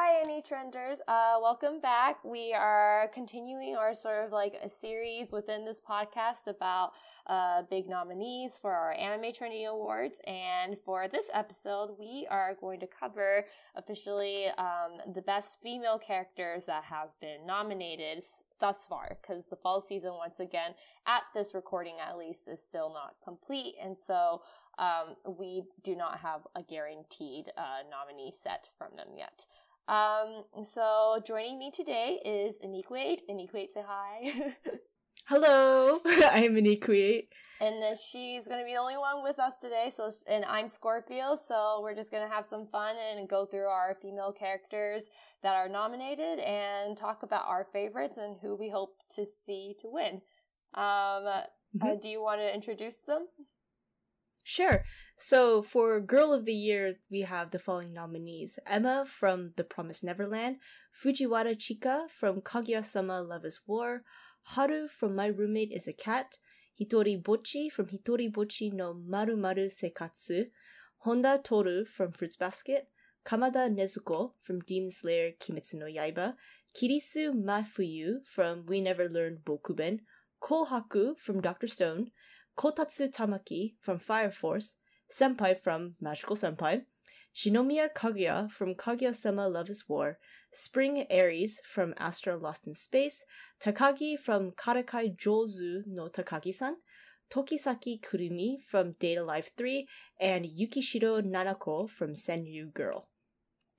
[0.00, 1.00] Hi, Any Trenders.
[1.08, 2.22] Uh, welcome back.
[2.22, 6.92] We are continuing our sort of like a series within this podcast about
[7.26, 10.20] uh, big nominees for our Anime Trending Awards.
[10.24, 16.66] And for this episode, we are going to cover officially um, the best female characters
[16.66, 18.22] that have been nominated
[18.60, 20.74] thus far, because the fall season, once again,
[21.08, 23.74] at this recording at least, is still not complete.
[23.82, 24.42] And so
[24.78, 29.44] um, we do not have a guaranteed uh, nominee set from them yet.
[29.88, 33.22] Um, so joining me today is Iniquiate.
[33.26, 34.54] Iniquiate, say hi.
[35.26, 37.28] Hello, I'm Iniquiate.
[37.62, 39.90] And uh, she's gonna be the only one with us today.
[39.94, 41.36] So, and I'm Scorpio.
[41.36, 45.08] So we're just gonna have some fun and go through our female characters
[45.42, 49.88] that are nominated and talk about our favorites and who we hope to see to
[49.90, 50.20] win.
[50.74, 51.82] Um, mm-hmm.
[51.82, 53.26] uh, do you want to introduce them?
[54.48, 54.82] Sure.
[55.18, 60.04] So for Girl of the Year, we have the following nominees Emma from The Promised
[60.04, 60.56] Neverland,
[60.90, 64.04] Fujiwara Chika from Kaguya sama Love is War,
[64.54, 66.38] Haru from My Roommate is a Cat,
[66.80, 70.46] Hitori Bochi from Hitori Bochi no Maru Maru Seikatsu,
[71.00, 72.88] Honda Toru from Fruits Basket,
[73.26, 76.36] Kamado Nezuko from Demon Slayer Kimetsu no Yaiba,
[76.74, 80.00] Kirisu Mafuyu from We Never Learned Bokuben,
[80.42, 81.66] Kohaku from Dr.
[81.66, 82.12] Stone,
[82.58, 84.74] Kotatsu Tamaki from Fire Force,
[85.08, 86.82] Senpai from Magical Senpai,
[87.32, 90.18] Shinomiya Kaguya from Kaguya-sama Love is War,
[90.52, 93.24] Spring Aries from Astra Lost in Space,
[93.62, 96.78] Takagi from Karakai Jozu no Takagi-san,
[97.30, 99.86] Tokisaki Kurumi from Date A Live 3,
[100.18, 103.08] and Yukishiro Nanako from Senryu Girl.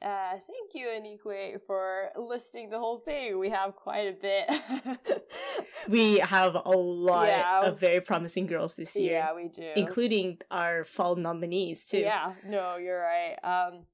[0.02, 3.38] Uh, thank you, Anique, for listing the whole thing.
[3.38, 5.24] We have quite a bit.
[5.90, 7.62] we have a lot yeah.
[7.64, 9.12] of very promising girls this year.
[9.12, 9.72] Yeah, we do.
[9.76, 12.00] Including our fall nominees, too.
[12.00, 13.36] Yeah, no, you're right.
[13.44, 13.86] Um,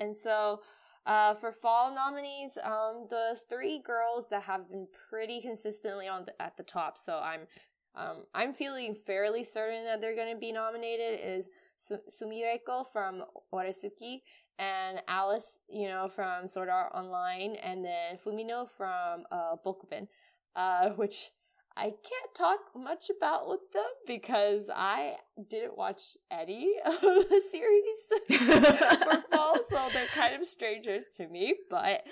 [0.00, 0.62] and so,
[1.06, 6.42] uh, for fall nominees, um, the three girls that have been pretty consistently on the,
[6.42, 7.42] at the top, so I'm,
[7.94, 11.46] um, I'm feeling fairly certain that they're going to be nominated is
[11.76, 14.22] Su- Sumireko from Oresuki
[14.58, 20.08] and Alice, you know, from Sword Art Online, and then Fumino from uh, Bokuben,
[20.56, 21.30] uh, which
[21.76, 25.16] I can't talk much about with them because I
[25.48, 31.54] didn't watch any of the series for fall, so they're kind of strangers to me.
[31.70, 32.02] But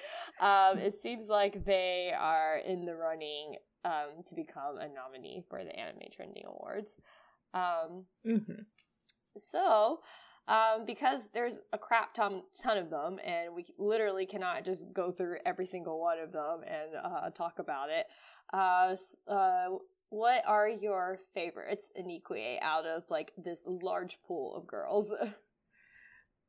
[0.41, 5.63] um, it seems like they are in the running um, to become a nominee for
[5.63, 6.97] the Anime Trending Awards.
[7.53, 8.63] Um, mm-hmm.
[9.37, 10.01] So
[10.51, 15.13] um, because there's a crap ton, ton of them, and we literally cannot just go
[15.13, 18.07] through every single one of them and uh, talk about it.
[18.53, 18.97] Uh,
[19.29, 19.69] uh,
[20.09, 25.15] what are your favorites, Inique, out of like this large pool of girls?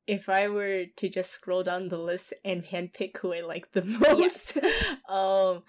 [0.07, 3.83] if I were to just scroll down the list and handpick who I like the
[4.09, 4.95] most, yes.
[5.09, 5.63] um,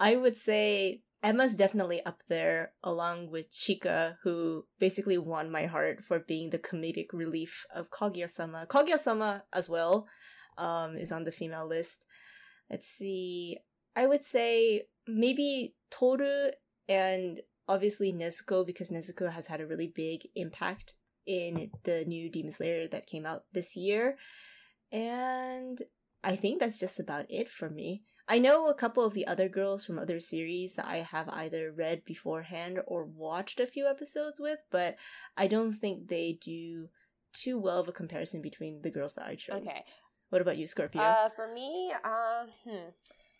[0.00, 6.04] I would say Emma's definitely up there, along with Chika, who basically won my heart
[6.06, 8.64] for being the comedic relief of Kaguya-sama.
[8.70, 10.06] Kaguya-sama as well
[10.56, 12.06] um, is on the female list.
[12.70, 13.58] Let's see.
[13.96, 16.50] I would say maybe Toru
[16.88, 20.94] and obviously Nezuko because Nezuko has had a really big impact
[21.26, 24.16] in the new Demon Slayer that came out this year.
[24.92, 25.82] And
[26.22, 28.04] I think that's just about it for me.
[28.28, 31.70] I know a couple of the other girls from other series that I have either
[31.70, 34.96] read beforehand or watched a few episodes with, but
[35.36, 36.88] I don't think they do
[37.32, 39.62] too well of a comparison between the girls that I chose.
[39.62, 39.80] Okay.
[40.30, 41.00] What about you, Scorpio?
[41.00, 42.88] Uh, for me, uh, hmm,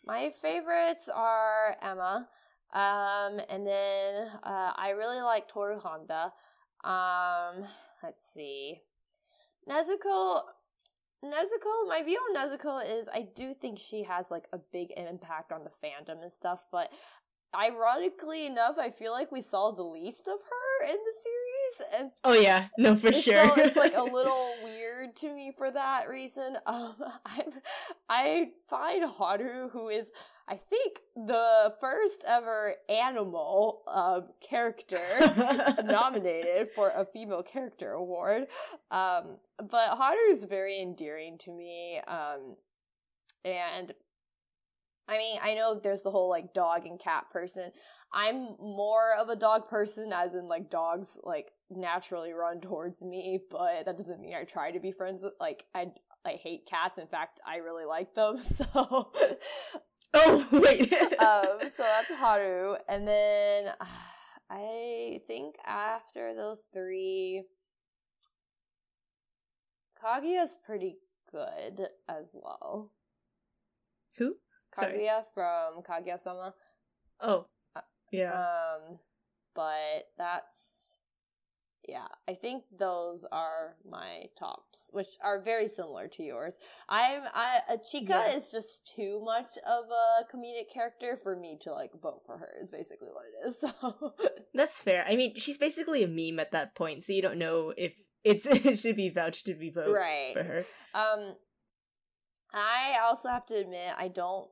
[0.05, 2.29] my favorites are Emma,
[2.73, 6.33] um, and then uh, I really like Toru Honda.
[6.85, 7.67] Um,
[8.05, 8.83] let's see,
[9.69, 10.43] Nezuko.
[11.25, 15.53] Nezuko, my view on Nezuko is I do think she has like a big impact
[15.53, 16.91] on the fandom and stuff, but
[17.55, 22.01] ironically enough, I feel like we saw the least of her in the series.
[22.01, 23.45] And oh yeah, no, for sure.
[23.45, 26.59] So it's like a little weird to me for that reason.
[26.67, 27.45] Um, I
[28.09, 30.11] I find Haru, who is
[30.49, 35.01] I think the first ever animal um, character
[35.85, 38.47] nominated for a female character award.
[38.93, 42.01] Um, but Haru is very endearing to me.
[42.07, 42.57] Um,
[43.45, 43.93] and
[45.09, 47.73] I mean, I know there's the whole like dog and cat person.
[48.13, 53.41] I'm more of a dog person, as in like dogs like naturally run towards me,
[53.51, 55.87] but that doesn't mean I try to be friends with like I
[56.25, 56.99] I hate cats.
[56.99, 58.39] In fact, I really like them.
[58.45, 59.13] So
[60.19, 60.93] Oh wait.
[61.21, 63.85] um, so that's Haru, and then uh,
[64.51, 67.43] I think after those three,
[70.03, 70.99] Kaguya's pretty
[71.31, 72.93] good as well.
[74.19, 74.37] Who?
[74.75, 74.93] Sorry.
[74.99, 76.55] Kaguya from Kaguya-sama.
[77.21, 77.47] Oh,
[78.13, 78.33] yeah.
[78.33, 78.99] Um,
[79.55, 80.86] but that's
[81.89, 86.59] yeah, I think those are my tops, which are very similar to yours.
[86.89, 88.37] I'm I Chika Yeah.
[88.37, 92.51] is just too much of a comedic character for me to like vote for her.
[92.61, 93.57] Is basically what it is.
[93.81, 94.15] So
[94.55, 95.05] That's fair.
[95.09, 97.93] I mean, she's basically a meme at that point, so you don't know if
[98.25, 100.33] it's it should be vouched to be vote right.
[100.35, 100.65] for her.
[100.95, 101.35] Um,
[102.57, 104.49] I also have to admit I don't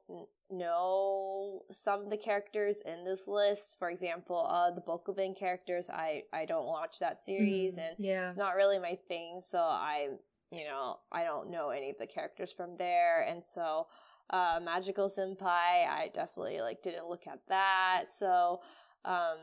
[0.50, 3.78] know some of the characters in this list.
[3.78, 5.88] For example, uh, the Bokuben characters.
[5.90, 8.28] I I don't watch that series, Mm, and yeah.
[8.28, 9.40] it's not really my thing.
[9.40, 10.10] So I,
[10.52, 13.86] you know, I don't know any of the characters from there, and so
[14.30, 18.04] uh, Magical Senpai, I definitely like didn't look at that.
[18.18, 18.60] So,
[19.04, 19.38] um,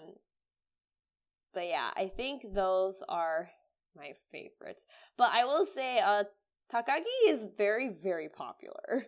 [1.54, 3.50] but yeah, I think those are
[3.96, 4.86] my favorites.
[5.18, 6.24] But I will say, uh,
[6.74, 9.08] Takagi is very, very popular.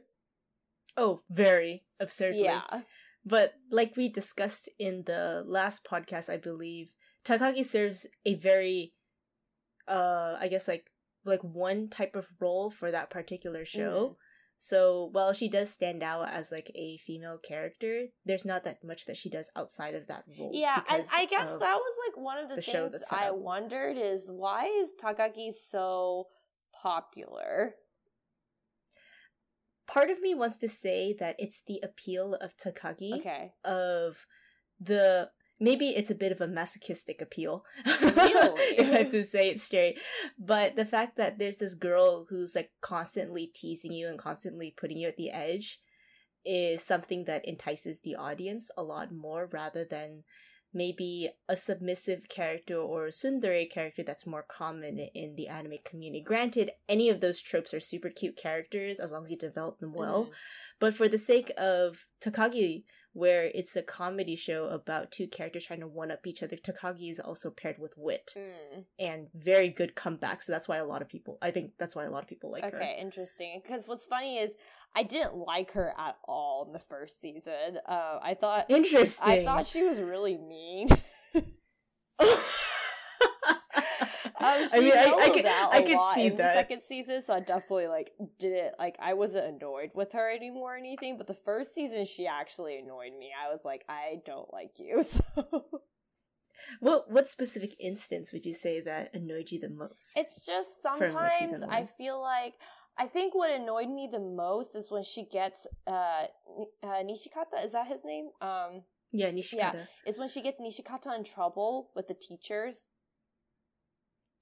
[0.97, 2.43] Oh, very absurdly.
[2.43, 2.81] Yeah.
[3.25, 6.89] But like we discussed in the last podcast, I believe
[7.25, 8.93] Takagi serves a very,
[9.87, 10.91] uh, I guess like
[11.25, 14.09] like one type of role for that particular show.
[14.09, 14.15] Mhm.
[14.57, 19.05] So while she does stand out as like a female character, there's not that much
[19.05, 20.51] that she does outside of that role.
[20.53, 23.35] Yeah, and I guess that was like one of the, the things I up.
[23.37, 26.27] wondered is why is Takagi so
[26.83, 27.75] popular?
[29.85, 33.51] part of me wants to say that it's the appeal of Takagi Okay.
[33.65, 34.25] of
[34.79, 39.61] the maybe it's a bit of a masochistic appeal if i have to say it
[39.61, 39.99] straight
[40.39, 44.97] but the fact that there's this girl who's like constantly teasing you and constantly putting
[44.97, 45.79] you at the edge
[46.45, 50.23] is something that entices the audience a lot more rather than
[50.73, 56.21] maybe a submissive character or a tsundere character that's more common in the anime community
[56.23, 59.93] granted any of those tropes are super cute characters as long as you develop them
[59.93, 60.31] well Mhm.
[60.79, 62.83] but for the sake of Takagi,
[63.13, 67.11] where it's a comedy show about two characters trying to one up each other, Takagi
[67.11, 68.85] is also paired with wit Mm.
[68.97, 70.43] and very good comebacks.
[70.43, 72.49] So that's why a lot of people, I think that's why a lot of people
[72.51, 72.75] like her.
[72.81, 73.61] okay, interesting.
[73.61, 74.55] Because what's funny is
[74.95, 77.79] I didn't like her at all in the first season.
[77.87, 78.69] Uh, I thought.
[78.69, 79.27] Interesting.
[79.27, 80.89] I thought she was really mean.
[84.43, 86.53] Um, I mean, I, I could, I could see in the that.
[86.55, 90.77] second season, so I definitely like didn't like I wasn't annoyed with her anymore or
[90.77, 91.17] anything.
[91.17, 93.31] But the first season, she actually annoyed me.
[93.41, 95.03] I was like, I don't like you.
[95.35, 95.65] So
[96.79, 100.17] What what specific instance would you say that annoyed you the most?
[100.17, 102.53] it's just sometimes I feel like
[102.97, 106.25] I think what annoyed me the most is when she gets uh,
[106.83, 107.65] uh Nishikata.
[107.65, 108.29] Is that his name?
[108.41, 109.57] Um, yeah, Nishikata.
[109.57, 112.87] Yeah, is when she gets Nishikata in trouble with the teachers.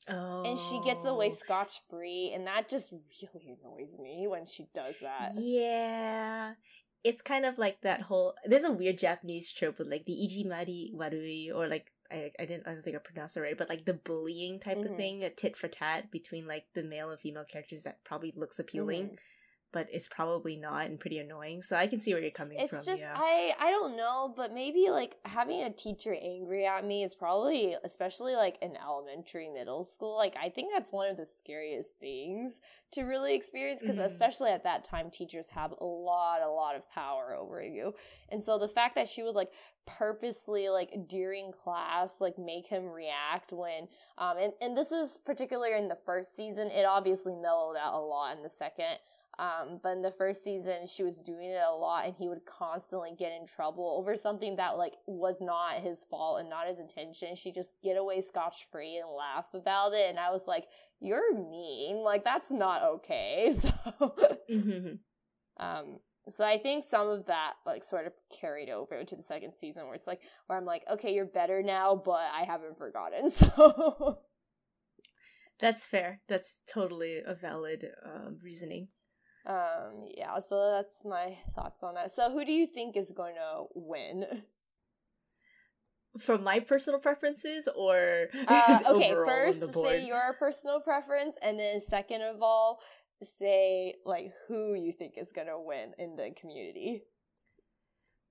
[0.09, 0.41] Oh.
[0.43, 2.91] and she gets away scotch free, and that just
[3.33, 5.33] really annoys me when she does that.
[5.35, 6.53] Yeah.
[7.03, 10.93] It's kind of like that whole there's a weird Japanese trope with like the ijimari
[10.93, 13.85] warui or like I, I didn't I don't think I pronounced it right, but like
[13.85, 14.91] the bullying type Mhm.
[14.91, 18.33] of thing, a tit for tat between like the male and female characters that probably
[18.35, 19.17] looks appealing, Mhm.
[19.73, 21.61] But it's probably not and pretty annoying.
[21.61, 22.85] So I can see where you're coming It's from.
[22.85, 23.13] just yeah.
[23.15, 27.75] I I don't know, but maybe like having a teacher angry at me is probably
[27.83, 30.15] especially like in elementary, middle school.
[30.17, 32.59] Like I think that's one of the scariest things
[32.93, 34.05] to really experience because Mhm.
[34.05, 37.93] especially at that time, teachers have a lot, a lot of power over you,
[38.29, 39.51] and so the fact that she would like
[39.87, 43.87] purposely like during class like make him react when
[44.19, 47.97] um and, and this is particularly in the first season it obviously mellowed out a
[47.99, 48.97] lot in the second
[49.39, 52.45] um, but in the first season, she was doing it a lot, and he would
[52.45, 56.79] constantly get in trouble over something that like was not his fault and not his
[56.79, 57.35] intention.
[57.35, 60.65] She'd just get away scotch free and laugh about it, and I was like,
[60.99, 62.03] "You're mean.
[62.03, 63.71] Like that's not okay." So,
[64.49, 64.99] Mhm.
[65.57, 69.53] um, so I think some of that like sort of carried over into the second
[69.55, 73.31] season, where it's like, where I'm like, "Okay, you're better now, but I haven't forgotten."
[73.31, 74.19] So.
[75.59, 76.21] That's fair.
[76.27, 78.87] That's totally a valid uh, reasoning.
[79.45, 82.13] Um, yeah, so that's my thoughts on that.
[82.13, 84.43] So who do you think is going to win?
[86.19, 92.21] From my personal preferences or Uh, okay, first say your personal preference, and then second
[92.21, 92.79] of all,
[93.21, 97.03] say like who you think is going to win in the community.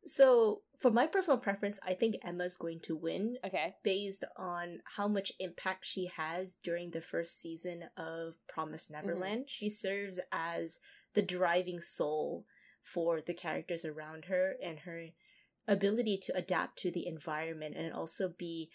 [0.05, 3.75] So, for my personal preference, I think Emma's going to win Okay.
[3.83, 9.45] based on how much impact she has during the first season of Promise Neverland.
[9.49, 10.79] She serves as
[11.15, 12.45] the driving soul
[12.83, 15.07] for the characters around her and her
[15.69, 18.71] ability to adapt to the environment and also be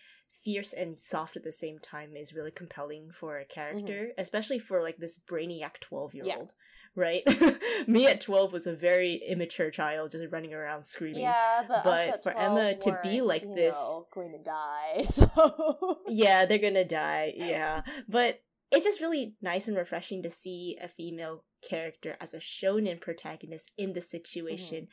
[0.46, 4.22] fierce and soft at the same time is really compelling for a character, mm-hmm.
[4.22, 6.54] especially for like this brainiac 12 year old,
[6.96, 7.24] right?
[7.88, 11.22] Me at 12 was a very immature child just running around screaming.
[11.22, 15.04] Yeah, but, But for Emma to be like this- know, going to die.
[15.12, 17.34] So Yeah, they're gonna die.
[17.36, 17.82] Yeah.
[18.08, 18.42] But
[18.72, 23.72] it's just really nice and refreshing to see a female character as a shonen protagonist
[23.78, 24.88] in the situation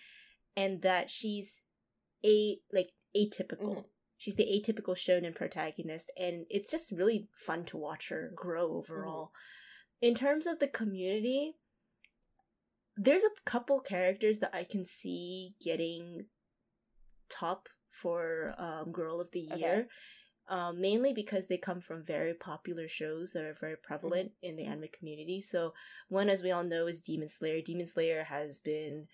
[0.56, 1.62] and that she's
[2.24, 3.76] a like atypical.
[3.76, 3.84] Mhm.
[4.18, 9.32] She's the atypical shonen protagonist and it's just really fun to watch her grow overall.
[10.00, 11.56] In terms of the community,
[12.96, 16.26] there's a couple characters that I can see getting
[17.28, 19.86] top for um, Girl of the Okay.
[20.52, 24.50] Um, mainly because they come from very popular shows that are very prevalent mm-hmm.
[24.50, 24.72] in the mm-hmm.
[24.72, 25.40] anime community.
[25.40, 25.72] So,
[26.10, 27.62] one, as we all know, is Demon Slayer.
[27.62, 29.06] Demon Slayer has been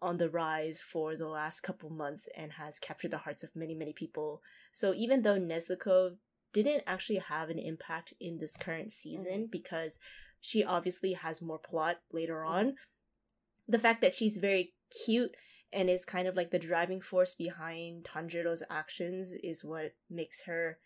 [0.00, 3.74] on the rise for the last couple months and has captured the hearts of many,
[3.74, 4.40] many people.
[4.72, 6.16] So, even though Nezuko
[6.54, 9.50] didn't actually have an impact in this current season mm-hmm.
[9.52, 9.98] because
[10.40, 12.76] she obviously has more plot later on,
[13.68, 14.72] the fact that she's very
[15.04, 15.36] cute
[15.74, 20.78] and is kind of like the driving force behind Tanjiro's actions is what makes her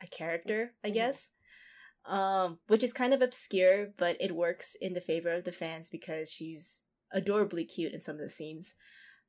[0.00, 0.94] a character, I Mhm.
[0.94, 1.30] guess.
[2.04, 5.88] Um, which is kind of obscure, but it works in the favor of the fans
[5.88, 8.74] because she's adorably cute in some of the scenes.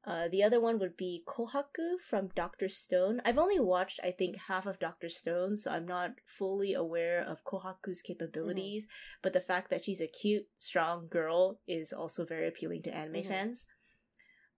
[0.04, 3.22] Uh, the other one would be Kohaku from Doctor Stone.
[3.26, 7.44] I've only watched, I think, half of Doctor Stone, so I'm not fully aware of
[7.44, 8.88] Kohaku's capabilities.
[9.24, 13.24] But the fact that she's a cute, strong girl is also very appealing to anime
[13.24, 13.28] Mhm.
[13.28, 13.66] fans.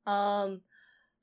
[0.06, 0.64] Um,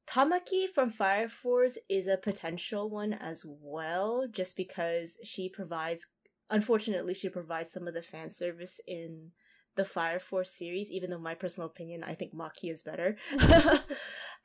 [0.07, 6.07] Tamaki from Fire Force is a potential one as well, just because she provides.
[6.51, 9.31] Unfortunately, she provides some of the fan service in
[9.77, 10.91] the Fire Force series.
[10.93, 13.17] Even though my personal opinion, I think Maki is better.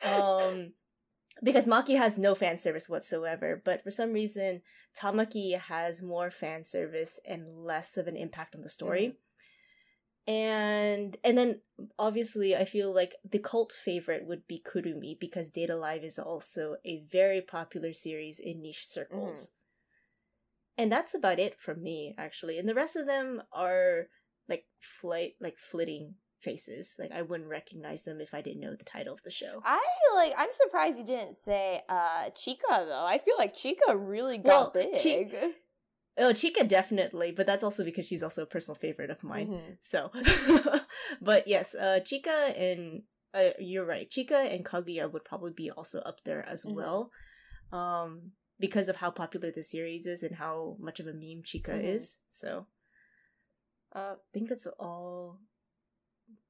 [0.03, 0.73] um,
[1.43, 4.61] because Maki has no fan service whatsoever, but for some reason,
[4.97, 9.17] Tamaki has more fan service and less of an impact on the story.
[10.29, 11.61] And and then
[11.97, 16.19] obviously I feel like the cult favorite would be Kurumi because Date A Live is
[16.19, 19.53] also a very popular series in niche circles.
[20.77, 22.59] And that's about it for me actually.
[22.59, 24.05] And the rest of them are
[24.47, 26.95] like flight like flitting faces.
[26.99, 29.61] Like I wouldn't recognize them if I didn't know the title of the show.
[29.65, 29.83] I
[30.13, 30.33] like.
[30.37, 33.05] I'm surprised you didn't say uh Chika though.
[33.07, 35.31] I feel like Chika really Well, got big.
[35.31, 35.53] Chi-
[36.19, 39.47] Oh, Chika definitely, but that's also because she's also a personal favorite of mine.
[39.47, 39.77] Mhm.
[39.79, 40.11] So,
[41.21, 44.09] but yes, uh, Chika and uh, you're right.
[44.09, 46.75] Chika and Kaguya would probably be also up there as Mhm.
[46.75, 47.11] well,
[47.71, 51.79] um, because of how popular the series is and how much of a meme Chika
[51.79, 51.95] Mhm.
[51.95, 52.19] is.
[52.29, 52.67] So,
[53.91, 55.39] Uh, I think that's all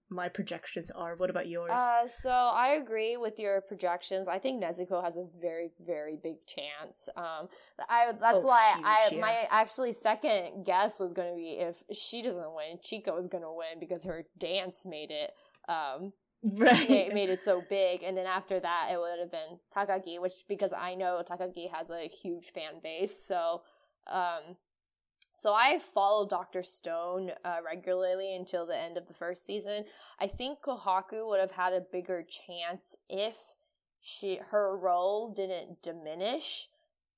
[0.09, 1.15] my projections are.
[1.15, 1.71] What about yours?
[1.71, 4.27] Uh, so I agree with your projections.
[4.27, 7.07] I think Nezuko has a very, very big chance.
[7.15, 7.47] Um,
[7.87, 9.19] I that's Oh, why huge, I yeah.
[9.21, 13.43] my actually second guess was going to be if she doesn't win, Chika was going
[13.43, 15.31] to win because her dance made it.
[15.67, 16.13] Um,
[16.43, 16.89] right.
[16.89, 20.45] made, made it so big, and then after that, it would have been Takagi, which
[20.47, 23.61] because I know Takagi has a huge fan base, so
[24.07, 24.55] um,
[25.39, 29.85] so I followed Doctor Stone uh, regularly until the end of the first season.
[30.19, 33.37] I think Kohaku would have had a bigger chance if
[34.01, 36.67] she her role didn't diminish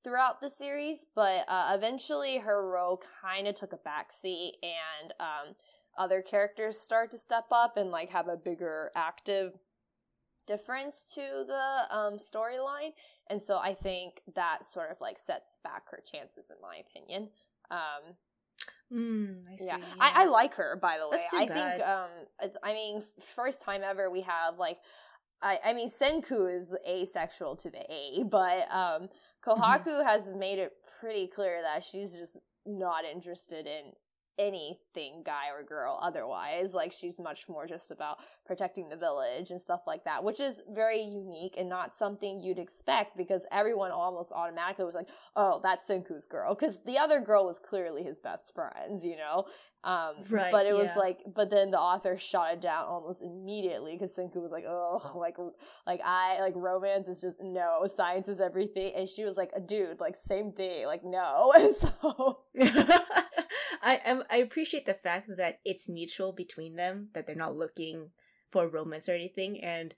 [0.03, 5.55] throughout the series, but uh, eventually her role kind of took a backseat, and um,
[5.97, 9.53] other characters start to step up and like have a bigger active
[10.45, 12.93] difference to the um, storyline,
[13.31, 17.29] and so I think that sort of like sets back her chances, in my opinion.
[17.71, 18.15] Um,
[18.93, 19.67] Mm, I see.
[19.67, 19.77] yeah.
[20.01, 21.17] I, I like her by the way.
[21.33, 22.09] I think um
[22.41, 24.79] I- I mean first time ever we have like
[25.41, 29.07] I I mean Senku is asexual to the A, but um
[29.45, 30.07] Kohaku Mm-hmm.
[30.07, 32.35] has made it pretty clear that she's just
[32.65, 33.93] not interested in
[34.41, 39.61] anything guy or girl otherwise like she's much more just about protecting the village and
[39.61, 44.31] stuff like that which is very unique and not something you'd expect because everyone almost
[44.31, 48.53] automatically was like oh that's Senku's girl because the other girl was clearly his best
[48.55, 49.45] friends you know
[49.83, 50.97] um Right, but it was yeah.
[50.97, 55.11] like but then the author shot it down almost immediately because Senku was like oh
[55.15, 55.37] like
[55.85, 59.59] like I like romance is just no science is everything and she was like a
[59.59, 62.39] dude like same thing like no and so
[63.81, 68.11] I I appreciate the fact that it's mutual between them that they're not looking
[68.51, 69.63] for romance or anything.
[69.63, 69.93] And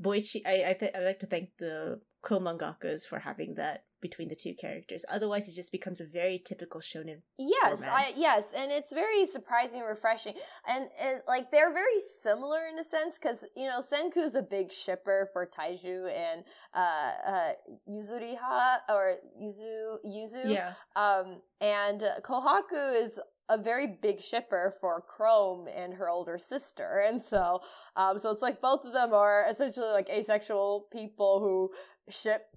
[0.00, 4.36] Boichi I I, th- I like to thank the co-mangakas for having that between the
[4.36, 7.82] two characters otherwise it just becomes a very typical shonen Yes.
[7.82, 10.34] I yes, and it's very surprising and refreshing,
[10.68, 14.72] and, and like they're very similar in a sense because you know Senku's a big
[14.72, 17.52] shipper for Taiju and uh, uh,
[17.88, 25.02] Yuzuriha or Yuzu Yuzu, yeah um, and uh, Kohaku is a very big shipper for
[25.02, 27.60] Chrome and her older sister, and so
[27.96, 31.70] um, so it's like both of them are essentially like asexual people who
[32.08, 32.55] ship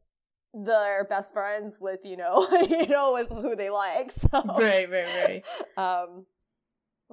[0.53, 4.11] their best friends with you know you know with who they like.
[4.11, 4.27] So
[4.57, 5.43] right, right, right.
[5.77, 6.25] um,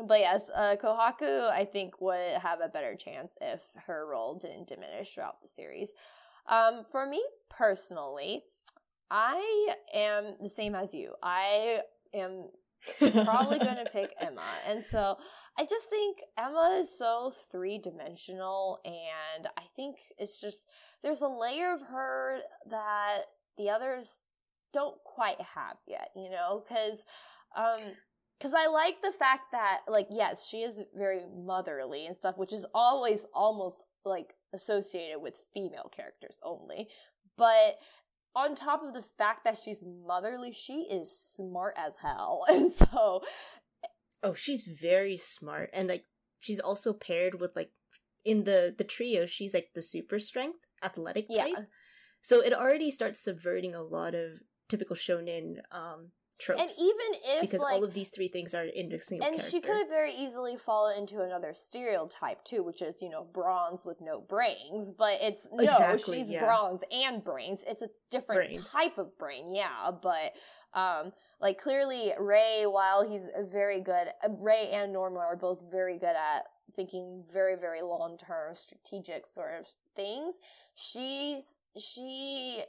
[0.06, 4.68] but yes, uh, Kohaku I think would have a better chance if her role didn't
[4.68, 5.90] diminish throughout the series.
[6.48, 8.42] Um, for me personally,
[9.10, 11.14] I am the same as you.
[11.22, 11.80] I
[12.14, 12.48] am
[12.98, 14.42] probably going to pick Emma.
[14.66, 15.16] And so
[15.58, 20.66] I just think Emma is so three dimensional, and I think it's just
[21.02, 22.38] there's a layer of her
[22.70, 23.18] that
[23.58, 24.18] the others
[24.72, 27.04] don't quite have yet, you know, because
[27.56, 27.92] um
[28.38, 32.52] because I like the fact that like yes, she is very motherly and stuff, which
[32.52, 36.88] is always almost like associated with female characters only,
[37.36, 37.78] but
[38.34, 42.44] on top of the fact that she's motherly, she is smart as hell.
[42.50, 43.22] And so
[44.22, 45.70] Oh, she's very smart.
[45.72, 46.04] And like
[46.40, 47.70] she's also paired with like
[48.24, 51.46] in the the trio, she's like the super strength athletic type.
[51.48, 51.64] Yeah.
[52.20, 56.60] So it already starts subverting a lot of typical shonen um tropes.
[56.60, 59.36] And even if because like, all of these three things are in the same and
[59.36, 59.50] character.
[59.50, 63.84] she could have very easily fallen into another stereotype too, which is you know bronze
[63.86, 64.92] with no brains.
[64.96, 66.44] But it's no, exactly, she's yeah.
[66.44, 67.64] bronze and brains.
[67.66, 68.70] It's a different brains.
[68.70, 69.90] type of brain, yeah.
[70.02, 70.32] But
[70.74, 75.98] um, like clearly Ray, while he's very good, uh, Ray and Norman are both very
[75.98, 76.42] good at
[76.76, 79.66] thinking very very long term strategic sort of
[79.96, 80.36] things.
[80.74, 82.62] She's she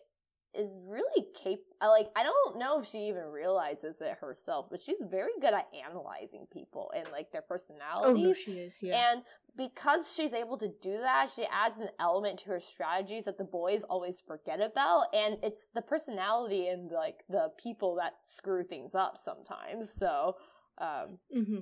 [0.57, 5.03] is really cap like I don't know if she even realizes it herself, but she's
[5.09, 8.23] very good at analyzing people and like their personalities.
[8.23, 9.11] Oh no, she is, yeah.
[9.11, 9.21] And
[9.55, 13.43] because she's able to do that, she adds an element to her strategies that the
[13.43, 18.95] boys always forget about, and it's the personality and like the people that screw things
[18.95, 19.91] up sometimes.
[19.93, 20.35] So,
[20.79, 21.59] um, mm-hmm.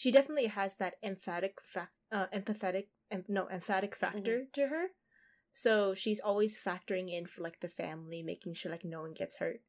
[0.00, 4.52] She definitely has that emphatic fact, uh, empathetic, em- no, emphatic factor mm-hmm.
[4.54, 4.86] to her
[5.52, 9.36] so she's always factoring in for like the family, making sure like no one gets
[9.36, 9.60] hurt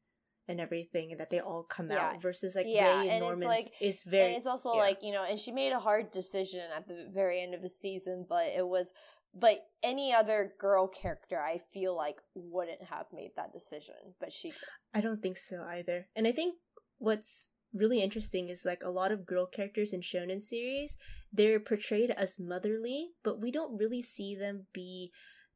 [0.48, 2.10] and everything, and that they all come yeah.
[2.10, 2.22] out.
[2.22, 4.26] Versus like yeah, Ray and, and Norman like, is very.
[4.28, 4.80] And it's also yeah.
[4.80, 7.68] like you know, and she made a hard decision at the very end of the
[7.68, 8.92] season, but it was.
[9.34, 14.50] But any other girl character, I feel like wouldn't have made that decision, but she.
[14.50, 14.58] Did.
[14.92, 16.56] I don't think so either, and I think
[16.98, 20.96] what's really interesting is like a lot of girl characters in shonen series
[21.32, 25.10] they're portrayed as motherly but we don't really see them be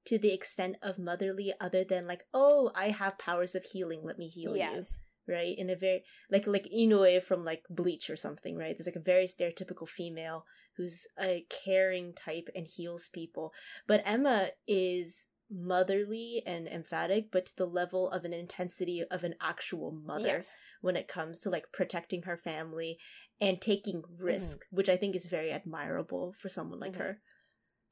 [0.04, 4.18] to the extent of motherly other than like oh i have powers of healing let
[4.18, 4.72] me heal yes.
[4.72, 5.56] you right?
[5.58, 8.76] In a very like like inoue from like bleach or something right?
[8.76, 10.44] There's like a very stereotypical female
[10.76, 13.52] who's a caring type and heals people.
[13.86, 19.34] But emma is motherly and emphatic but to the level of an intensity of an
[19.40, 20.48] actual mother yes.
[20.80, 22.98] when it comes to like protecting her family
[23.40, 24.76] and taking risk mm-hmm.
[24.76, 27.02] which i think is very admirable for someone like mm-hmm.
[27.02, 27.20] her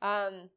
[0.02, 0.50] um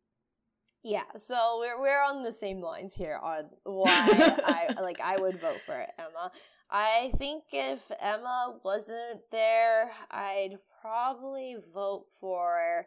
[0.83, 5.41] yeah, so we're we're on the same lines here on why I like I would
[5.41, 6.31] vote for Emma.
[6.69, 12.85] I think if Emma wasn't there, I'd probably vote for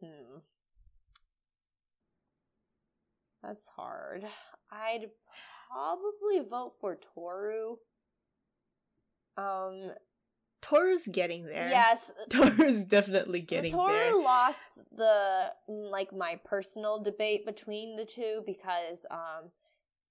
[0.00, 0.38] hmm.
[3.42, 4.24] That's hard.
[4.70, 5.06] I'd
[5.70, 7.76] probably vote for Toru.
[9.36, 9.92] Um
[10.62, 11.68] Toru's getting there.
[11.68, 12.12] Yes.
[12.30, 14.10] Toru's definitely getting Toru there.
[14.10, 14.58] Toru lost
[14.94, 19.50] the like my personal debate between the two because um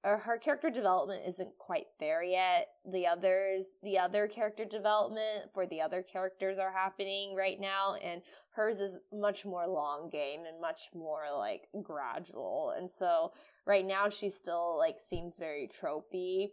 [0.04, 2.68] her character development isn't quite there yet.
[2.90, 8.22] The others, the other character development for the other characters are happening right now, and
[8.56, 12.74] hers is much more long game and much more like gradual.
[12.78, 13.34] And so
[13.66, 16.52] right now she still like seems very tropey.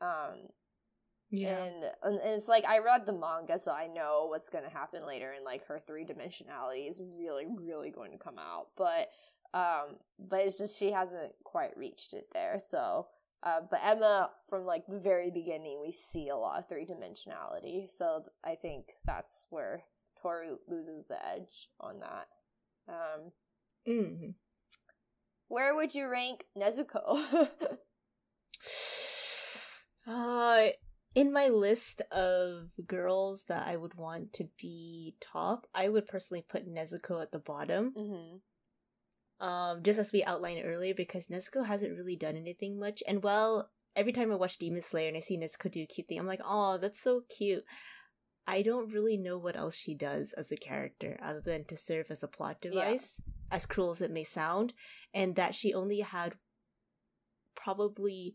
[0.00, 0.48] Um,
[1.30, 1.62] yeah.
[1.62, 5.06] And, and it's like I read the manga, so I know what's going to happen
[5.06, 8.68] later, and like her three dimensionality is really, really going to come out.
[8.76, 9.08] But,
[9.54, 12.58] um, but it's just she hasn't quite reached it there.
[12.58, 13.08] So,
[13.42, 17.90] uh, but Emma, from like the very beginning, we see a lot of three dimensionality.
[17.90, 19.84] So I think that's where
[20.20, 22.28] Toru loses the edge on that.
[22.88, 23.32] Um,
[23.88, 24.34] mm.
[25.48, 27.48] Where would you rank Nezuko?
[30.06, 30.68] uh
[31.14, 36.44] in my list of girls that I would want to be top, I would personally
[36.48, 37.92] put Nezuko at the bottom.
[37.96, 38.36] Mm-hmm.
[39.40, 43.02] Um, just as we outlined earlier, because Nezuko hasn't really done anything much.
[43.08, 46.08] And well, every time I watch Demon Slayer and I see Nezuko do a cute
[46.08, 47.64] thing, I'm like, oh, that's so cute.
[48.46, 52.06] I don't really know what else she does as a character other than to serve
[52.10, 53.56] as a plot device, yeah.
[53.56, 54.72] as cruel as it may sound,
[55.14, 56.34] and that she only had
[57.54, 58.34] probably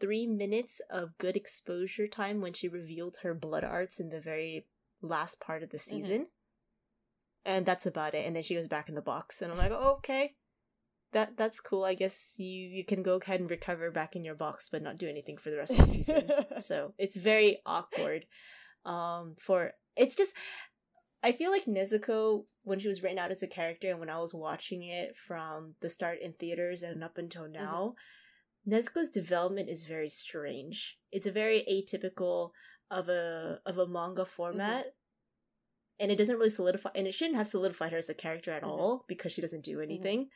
[0.00, 4.66] three minutes of good exposure time when she revealed her blood arts in the very
[5.02, 6.22] last part of the Mm-hmm.
[7.44, 8.26] And that's about it.
[8.26, 9.40] And then she goes back in the box.
[9.42, 10.34] And I'm like, oh, okay.
[11.12, 11.84] That that's cool.
[11.84, 14.96] I guess you, you can go ahead and recover back in your box but not
[14.96, 16.30] do anything for the rest of the season.
[16.60, 18.26] so it's very awkward.
[18.84, 20.34] Um for it's just
[21.22, 24.20] I feel like Nezuko when she was written out as a character and when I
[24.20, 27.94] was watching it from the start in theaters and up until now,
[28.68, 30.98] Nezuko's development is very strange.
[31.10, 32.50] It's a very atypical
[32.90, 34.86] of a of a manga format.
[36.00, 38.62] And it doesn't really solidify and it shouldn't have solidified her as a character at
[38.62, 38.68] Mhm.
[38.68, 40.30] all because she doesn't do anything.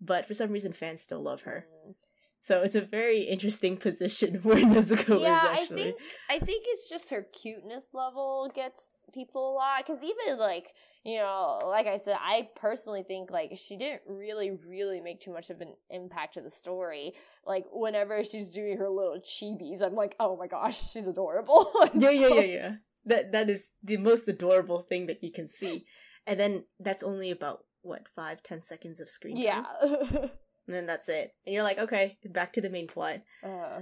[0.00, 1.66] But for some reason fans still love her.
[1.86, 1.94] Mm.
[2.42, 5.80] So it's a very interesting position where Nezuko yeah, is actually.
[5.82, 5.96] I think
[6.30, 10.72] I think it's just her cuteness level gets people a lot because even like
[11.04, 15.32] you know, like I said, I personally think like she didn't really, really make too
[15.32, 17.12] much of an impact to the story.
[17.46, 21.70] Like whenever she's doing her little chibis, I'm like, oh my gosh, she's adorable.
[21.94, 22.72] Yeah, yeah, yeah, yeah.
[23.06, 25.86] That that is the most adorable thing that you can see,
[26.26, 29.44] and then that's only about what five, ten seconds of screen time.
[29.44, 29.64] yeah.
[30.66, 33.20] and then that's it, and you're like, okay, back to the main plot.
[33.44, 33.80] Uh,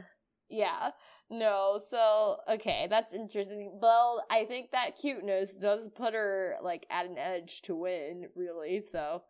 [0.51, 0.91] yeah.
[1.31, 3.79] No, so okay, that's interesting.
[3.81, 8.81] Well, I think that cuteness does put her like at an edge to win, really.
[8.81, 9.23] So,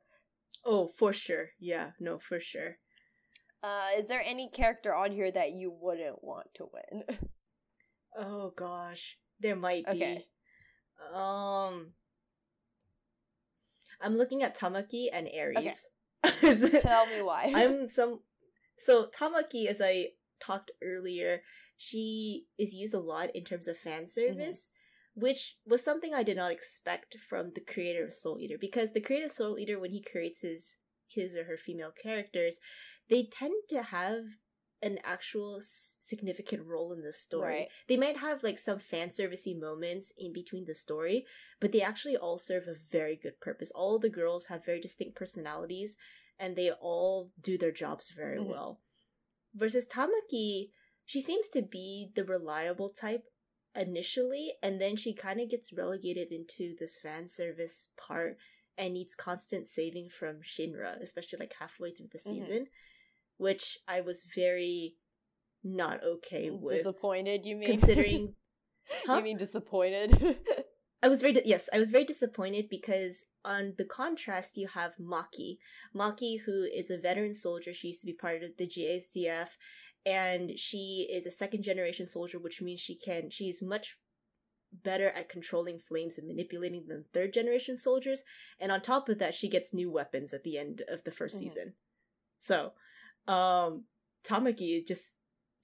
[0.66, 1.50] Oh, for sure.
[1.60, 2.78] Yeah, no, for sure.
[3.62, 7.04] uh is there any character on here that you wouldn't want to win?
[8.16, 9.92] Oh gosh, there might be.
[9.92, 10.24] Okay.
[11.12, 11.92] Um,
[14.00, 15.88] I'm looking at Tamaki and Aries.
[16.80, 17.52] Tell me why.
[17.54, 18.20] I'm some.
[18.78, 20.08] So Tamaki, as I
[20.40, 21.42] talked earlier,
[21.76, 24.70] she is used a lot in terms of fan service,
[25.14, 28.56] which was something I did not expect from the creator of Soul Eater.
[28.60, 32.58] Because the creator of Soul Eater, when he creates his his or her female characters,
[33.08, 34.24] they tend to have
[34.84, 37.54] an actual s- significant role in the story.
[37.54, 37.68] Right.
[37.88, 41.24] They might have like some fan servicey moments in between the story,
[41.60, 43.70] but they actually all serve a very good purpose.
[43.74, 45.96] All the girls have very distinct personalities
[46.38, 48.48] and they all do their jobs very Mhm.
[48.48, 48.80] well.
[49.54, 50.70] Versus Tamaki,
[51.04, 53.24] she seems to be the reliable type
[53.76, 58.36] initially, and then she kind of gets relegated into this fan service part
[58.76, 62.32] and needs constant saving from Shinra, especially like halfway through the Mhm.
[62.32, 62.68] season,
[63.36, 64.96] which I was very
[65.62, 66.76] not okay with.
[66.76, 67.68] disappointed, you mean?
[67.70, 68.34] considering
[69.06, 69.16] Huh?
[69.16, 70.38] You mean disappointed?
[71.02, 74.94] I was very di- yes, I was very disappointed because on the contrast you have
[75.00, 75.58] Maki,
[75.94, 77.72] Maki who is a veteran soldier.
[77.74, 79.48] She used to be part of the GACF,
[80.06, 83.96] and she is a second generation soldier, which means she can she's much
[84.72, 88.22] better at controlling flames and manipulating than third generation soldiers.
[88.58, 91.36] And on top of that, she gets new weapons at the end of the 1st
[91.36, 91.38] Mhm.
[91.38, 91.74] season.
[92.38, 92.72] So,
[93.26, 93.84] um,
[94.24, 95.14] Tamaki just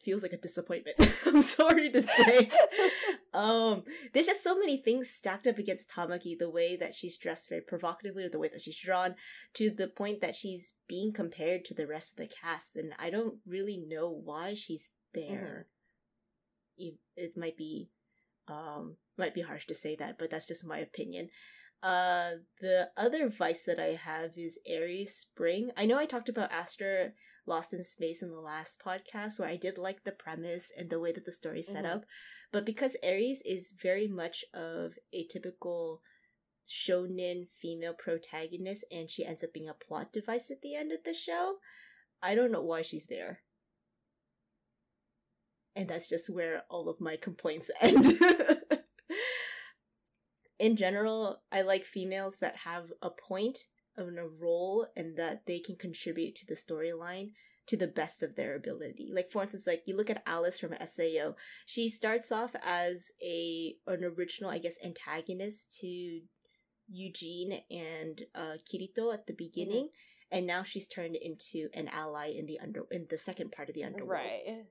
[0.03, 0.97] feels like a disappointment.
[1.27, 2.51] I'm sorry to say.
[3.35, 6.39] um, there's just so many things stacked up against Tamaki.
[6.39, 9.15] The way that she's dressed very provocatively, or the way that she's drawn,
[9.55, 13.11] to the point that she's being compared to the rest of the cast, and I
[13.11, 15.67] don't really know why she's there.
[16.79, 17.91] It, it might be,
[18.49, 21.29] um, might be harsh to say that, but that's just my opinion.
[21.83, 25.71] Uh, the other vice that I have is Aries Spring.
[25.77, 27.13] I know I talked about Astra
[27.51, 31.01] Lost in Space in the last podcast, where I did like the premise and the
[31.01, 31.95] way that the story's set Mhm.
[31.97, 32.05] up.
[32.53, 36.01] But because Aries is very much of a typical
[36.69, 41.03] shonen female protagonist and she ends up being a plot device at the end of
[41.03, 41.59] the show,
[42.23, 43.43] I don't know why she's there.
[45.75, 48.21] And that's just where all of my complaints end.
[50.61, 53.67] In general, I like females that have a point
[54.09, 57.31] and a role and that they can contribute to the storyline
[57.67, 59.11] to the best of their ability.
[59.15, 61.37] Like for instance, like you look at Alice from SAO.
[61.67, 66.21] She starts off as a an original, I guess, antagonist to
[66.93, 69.91] Eugeo and uh, Kirito at the beginning,
[70.33, 73.75] and now she's turned into an ally in the under in the second part of
[73.75, 74.25] the underworld.
[74.25, 74.65] right.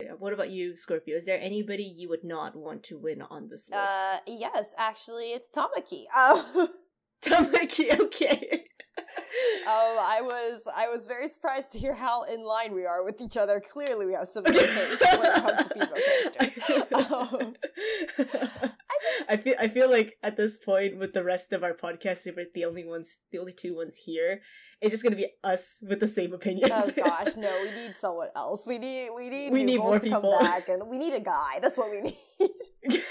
[0.00, 1.16] Yeah, What about you, Scorpio?
[1.16, 3.90] Is there anybody you would not want to win on this list?
[3.90, 6.04] Uh, yes, actually, it's Tamaki.
[6.16, 6.68] Um,
[7.22, 8.64] Tamaki, okay.
[9.66, 13.20] um, I was I was very surprised to hear how in line we are with
[13.20, 13.60] each other.
[13.60, 15.94] Clearly, we have similar tastes when it comes to female
[16.32, 17.54] characters.
[18.68, 18.76] Um,
[19.28, 22.36] I feel I feel like at this point with the rest of our podcast, if
[22.36, 24.40] we're the only ones, the only two ones here,
[24.80, 26.72] it's just gonna be us with the same opinions.
[26.72, 28.66] oh gosh, no, we need someone else.
[28.66, 30.38] We need we need We need more to come people.
[30.38, 31.58] back, and we need a guy.
[31.60, 32.20] That's what we need.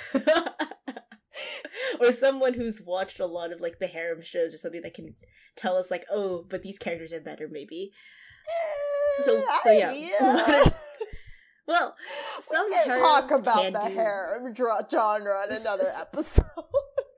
[1.99, 5.15] or someone who's watched a lot of like the harem shows or something that can
[5.55, 7.91] tell us like, oh, but these characters are better, maybe.
[8.47, 9.91] Eh, so, so yeah.
[9.91, 10.63] yeah.
[11.67, 11.95] Well,
[12.39, 16.45] some we can talk about the do- harem genre in another episode.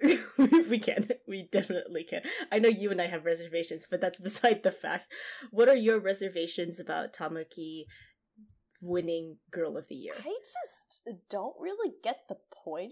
[0.69, 1.09] we can.
[1.27, 2.21] We definitely can.
[2.51, 5.11] I know you and I have reservations, but that's beside the fact.
[5.51, 7.83] What are your reservations about Tamaki
[8.81, 10.15] winning Girl of the Year?
[10.17, 12.91] I just don't really get the point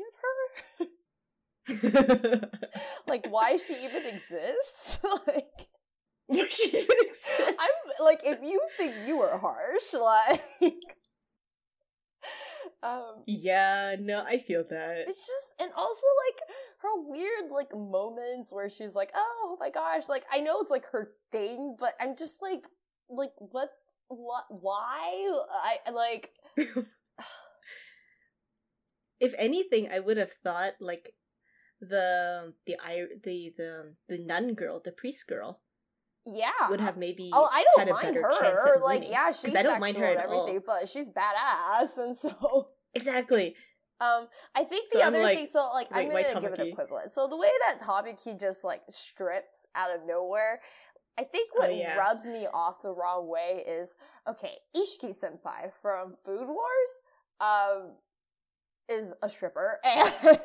[0.79, 2.49] of her.
[3.07, 4.99] Like, why she even exists?
[5.27, 7.39] like, she exists?
[7.39, 10.73] I'm like, if you think you are harsh, like,
[12.83, 15.05] um, Yeah, no, I feel that.
[15.07, 16.39] it's just, and also like
[16.81, 20.85] her weird like moments where she's like, oh my gosh, like I know it's like
[20.91, 22.63] her thing, but I'm just like,
[23.09, 23.69] like what,
[24.09, 25.41] what, why?
[25.87, 26.31] I like,
[29.19, 31.13] if anything, I would have thought like
[31.81, 35.61] the the I the the the nun girl, the priest girl,
[36.27, 38.79] yeah, would have maybe Oh, I don't mind her.
[38.83, 39.11] Like, winning.
[39.11, 40.79] yeah, she's I don't mind her sexual at and everything, all.
[40.79, 43.55] but she's badass, and so Exactly.
[44.01, 45.47] um, I think the So other like, thing.
[45.51, 46.71] So like, I'm gonna give it Tamaki?
[46.71, 47.11] equivalent.
[47.11, 50.61] So the way that Tamaki just like strips out of nowhere.
[51.19, 51.97] I think what Oh, yeah.
[51.97, 53.95] rubs me off the wrong way is
[54.29, 54.53] okay.
[54.75, 56.91] Ishiki Senpai from Food Wars,
[57.41, 57.93] um,
[58.87, 60.39] is a stripper, and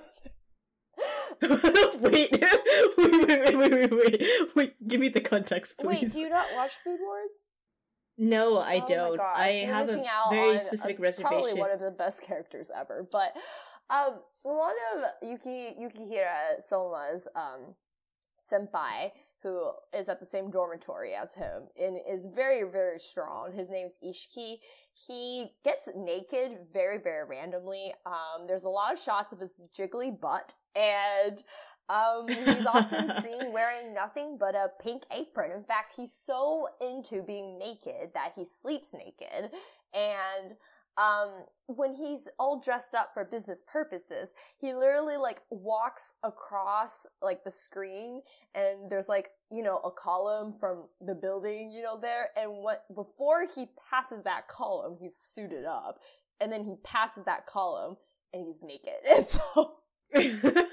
[2.00, 2.30] wait,
[2.98, 4.22] wait, wait, wait, wait, wait, wait,
[4.54, 4.88] wait.
[4.88, 6.02] Give me the context, please.
[6.02, 7.30] wait, do you not watch Food Wars?
[8.18, 9.20] No, I Oh don't.
[9.20, 11.28] I you're have a out very specific a- reservation.
[11.28, 13.06] Probably one of the best characters ever.
[13.10, 13.32] But
[13.90, 17.74] um, one of Yuki Yukihira Soma's um,
[18.40, 19.10] senpai,
[19.42, 23.52] who is at the same dormitory as him and is very very strong.
[23.52, 24.56] His name's Ishiki.
[24.94, 27.92] He gets naked very very randomly.
[28.06, 31.42] Um, there's a lot of shots of his jiggly butt and.
[31.88, 35.50] Um, he's often seen wearing nothing but a pink apron.
[35.50, 39.50] In fact, he's so into being naked that he sleeps naked.
[39.92, 40.54] And
[40.98, 41.30] um,
[41.66, 47.50] when he's all dressed up for business purposes, he literally like walks across like the
[47.50, 48.22] screen,
[48.54, 52.28] and there's like you know a column from the building, you know there.
[52.36, 55.98] And what before he passes that column, he's suited up,
[56.40, 57.96] and then he passes that column,
[58.32, 58.94] and he's naked.
[59.10, 59.74] And so.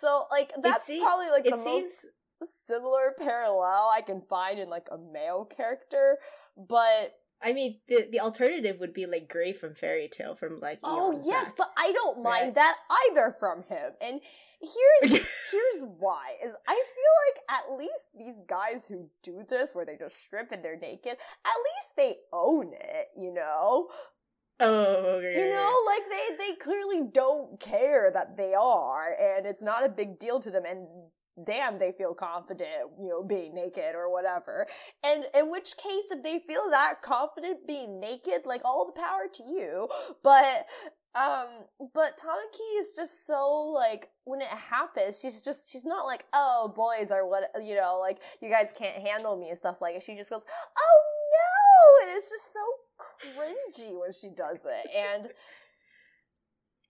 [0.00, 1.92] So like that's se- probably like the seems
[2.40, 6.18] most similar parallel I can find in like a male character,
[6.56, 10.80] but I mean, the the alternative would be like Gray from Fairy Tail from like.
[10.82, 11.56] oh eons yes, back.
[11.56, 12.54] but I don't mind Right.
[12.56, 12.76] that
[13.10, 13.92] either from him.
[14.00, 14.20] And
[14.60, 15.12] here's
[15.52, 19.96] here's why is I feel like at least these guys who do this where they
[19.96, 21.16] just strip and they're naked, at
[21.64, 23.88] least they own it, you know?
[24.60, 24.84] oh,
[25.18, 29.84] okay, You know, like they they clearly don't care that they are, and it's not
[29.86, 30.64] a big deal to them.
[30.66, 30.88] And
[31.44, 34.66] damn, they feel confident, you know, being naked or whatever.
[35.04, 39.26] And in which case, if they feel that confident being naked, like all the power
[39.34, 39.88] to you.
[40.22, 40.66] But
[41.14, 41.46] um,
[41.94, 46.72] but Tamaki is just so like when it happens, she's just she's not like oh
[46.76, 50.02] boys are what you know like you guys can't handle me and stuff like it.
[50.02, 50.42] She just goes
[50.78, 52.60] oh no, and it's just so
[53.40, 54.90] cringy when she does it.
[54.94, 55.30] And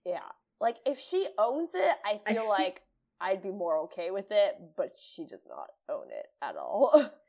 [0.05, 0.19] yeah,
[0.59, 2.81] like if she owns it, I feel- like
[3.21, 4.55] I'd be more okay with it.
[4.75, 7.11] But she does not own it at all.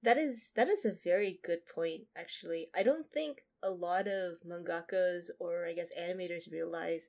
[0.00, 2.02] That is that is a very good point.
[2.16, 7.08] Actually, I don't think a lot of mangakas or I guess animators realize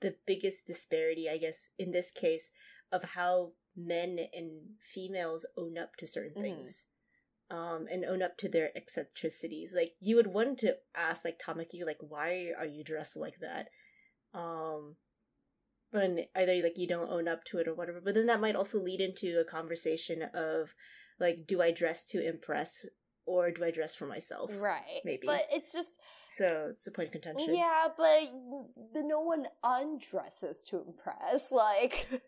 [0.00, 1.30] the biggest disparity.
[1.30, 2.50] I guess in this case
[2.90, 6.42] of how men and females own up to certain Mhm.
[6.42, 6.88] things.
[7.50, 9.72] Um, and own up to their eccentricities.
[9.72, 13.68] Like you would want to ask, like Tamaki, like why are you dressed like that?
[14.32, 14.96] Um,
[15.94, 18.00] and either like you don't own up to it or whatever.
[18.04, 20.74] But then that might also lead into a conversation of
[21.18, 22.84] like, do I dress to impress
[23.26, 24.50] or do I dress for myself?
[24.54, 25.00] right.
[25.04, 25.26] Maybe.
[25.26, 25.98] But it's just
[26.36, 27.54] So it's a point of contention.
[27.54, 28.20] yeah, but
[28.92, 31.50] the, no one undresses to impress.
[31.50, 32.08] Like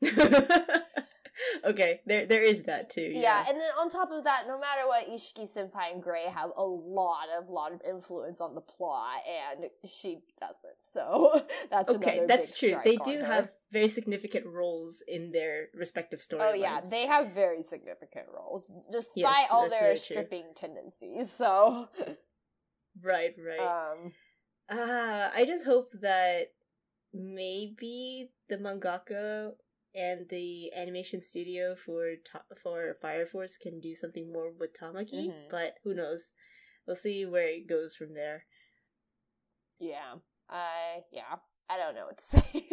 [1.64, 3.02] okay, there there is that too.
[3.02, 3.20] yeah.
[3.20, 3.44] Yeah.
[3.48, 6.62] and then on top of that, no matter what, Ishiki Senpai and Gray have a
[6.64, 10.80] lot of lot of influence on the plot, and she doesn't.
[10.88, 12.76] So that's okay, that's true.
[12.84, 13.24] They do her.
[13.26, 16.50] have very significant roles in their respective storylines.
[16.50, 20.00] Oh yeah, they have very significant roles, despite Yes, all their very true.
[20.00, 21.30] stripping tendencies.
[21.30, 21.88] So,
[23.02, 23.60] right, right.
[23.92, 24.12] um,
[24.70, 26.48] Ah, I just hope that
[27.14, 29.52] maybe the mangaka
[29.98, 32.14] and the animation studio for
[32.62, 35.50] for Fire Force can do something more with Tamaki, Mhm.
[35.50, 36.32] but who knows?
[36.86, 38.46] We'll see where it goes from there.
[39.80, 40.14] yeah,
[40.48, 41.36] I yeah,
[41.68, 42.68] I don't know what to say.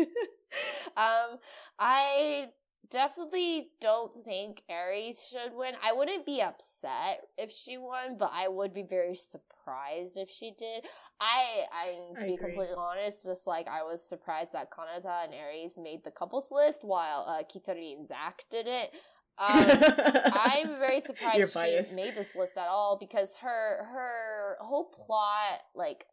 [0.95, 1.39] um,
[1.79, 2.47] I
[2.89, 5.75] definitely don't think Aries should win.
[5.83, 10.53] I wouldn't be upset if she won, but I would be very surprised if she
[10.57, 10.83] did.
[11.19, 11.85] I, I
[12.17, 12.37] to I be agree.
[12.37, 16.79] completely honest, just like I was surprised that Kanata and Aries made the couples list
[16.81, 18.89] while uh, Kitori and Zach didn't.
[19.37, 19.65] Um,
[20.33, 26.05] I'm very surprised she made this list at all because her her whole plot, like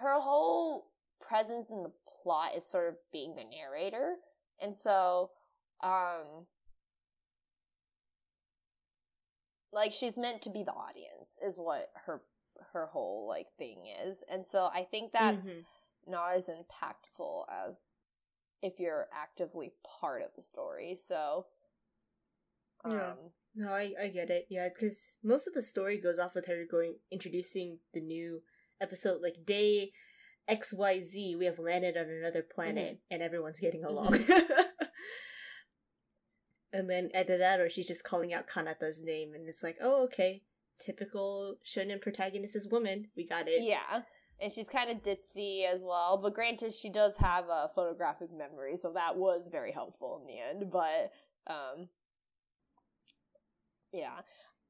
[0.00, 4.16] her whole presence in the plot, is sort of being the narrator,
[4.60, 5.30] and so
[5.82, 6.46] um
[9.72, 12.22] like she's meant to be the audience is what her
[12.72, 15.64] her whole like thing is and so i think that's Mhm.
[16.06, 17.78] not as impactful as
[18.62, 21.46] if you're actively part of the story so
[22.84, 23.12] um Yeah.
[23.58, 24.48] No, I, I get it.
[24.50, 28.42] Yeah, because most of the story goes off with her going introducing the new
[28.82, 29.92] episode, like day
[30.46, 31.36] X Y Z.
[31.36, 34.22] We have landed on another planet, and everyone's getting along.
[36.76, 40.04] and then either that, or she's just calling out Kanata's name, and it's like, oh,
[40.04, 40.42] okay,
[40.80, 43.08] typical shonen protagonist is woman.
[43.16, 43.62] We got it.
[43.62, 44.02] yeah
[44.38, 48.76] and she's kind of ditzy as well but granted she does have a photographic memory
[48.76, 51.10] so that was very helpful in the end but
[51.46, 51.88] um
[53.92, 54.18] yeah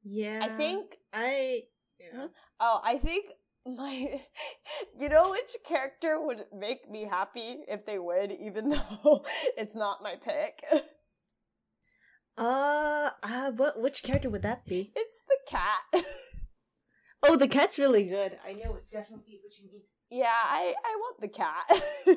[0.04, 0.38] Yeah.
[0.42, 1.62] i think I.
[1.98, 2.26] Yeah.
[2.60, 3.32] Oh, I think
[3.66, 4.20] my
[5.00, 8.68] you know which character would make me happy if they would, even
[9.02, 9.24] though
[9.56, 10.62] it's not my pick.
[12.38, 13.80] Uh, uh, what?
[13.80, 14.92] Which character would that be?
[14.94, 16.04] It's the cat.
[17.22, 18.38] Oh, the cat's really good.
[18.46, 19.82] I know it definitely what you mean.
[20.10, 21.64] yeah, I I want the cat.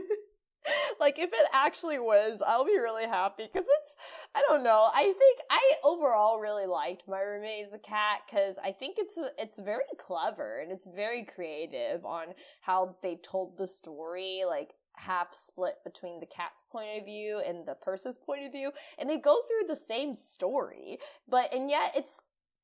[1.00, 3.96] like if it actually was, I'll be really happy because it's
[4.36, 4.90] I don't know.
[4.94, 9.58] I think I overall really liked my roommate a cat because I think it's it's
[9.60, 12.28] very clever and it's very creative on
[12.62, 14.74] how they told the story, like
[15.06, 19.10] half split between the cat's point of view and the person's point of view, and
[19.10, 22.06] they go through the same story, but and yet it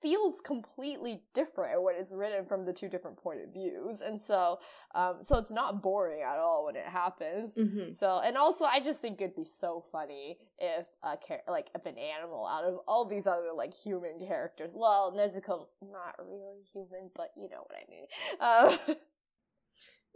[0.02, 4.60] feels completely different when it's written from the two different point of views and so
[4.94, 7.92] um so it's not boring at all when it happens Mm-hmm.
[7.92, 11.86] so and also i just think it'd be so funny if a char- like if
[11.88, 17.10] an animal out of all these other like human characters well nezuko not really human
[17.16, 18.06] but you know what i mean
[18.42, 18.78] uh,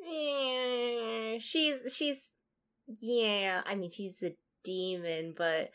[0.08, 2.30] Eh, she's she's
[3.02, 3.62] yeah.
[3.66, 5.72] I mean, she's a demon, but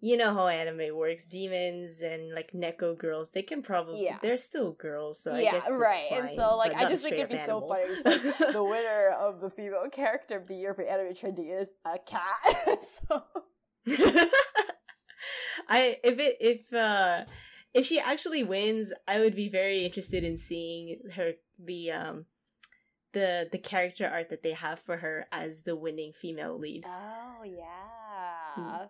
[0.00, 1.24] you know how anime works.
[1.24, 4.18] Demons and like neko girls, they can probably Yeah.
[4.22, 5.22] they're still girls.
[5.22, 7.62] So I yeah guess it's right and so like i just think it'd be straight-up
[7.62, 8.04] so funny it's
[8.40, 11.98] like the winner of the female character of the year for anime trendy is a
[11.98, 13.22] cat so
[15.68, 17.24] I if it if uh
[17.74, 22.24] if she actually wins, I would be very interested in seeing her the um
[23.16, 26.84] the the character art that they have for her as the winning female lead.
[26.86, 28.84] oh yeah hmm.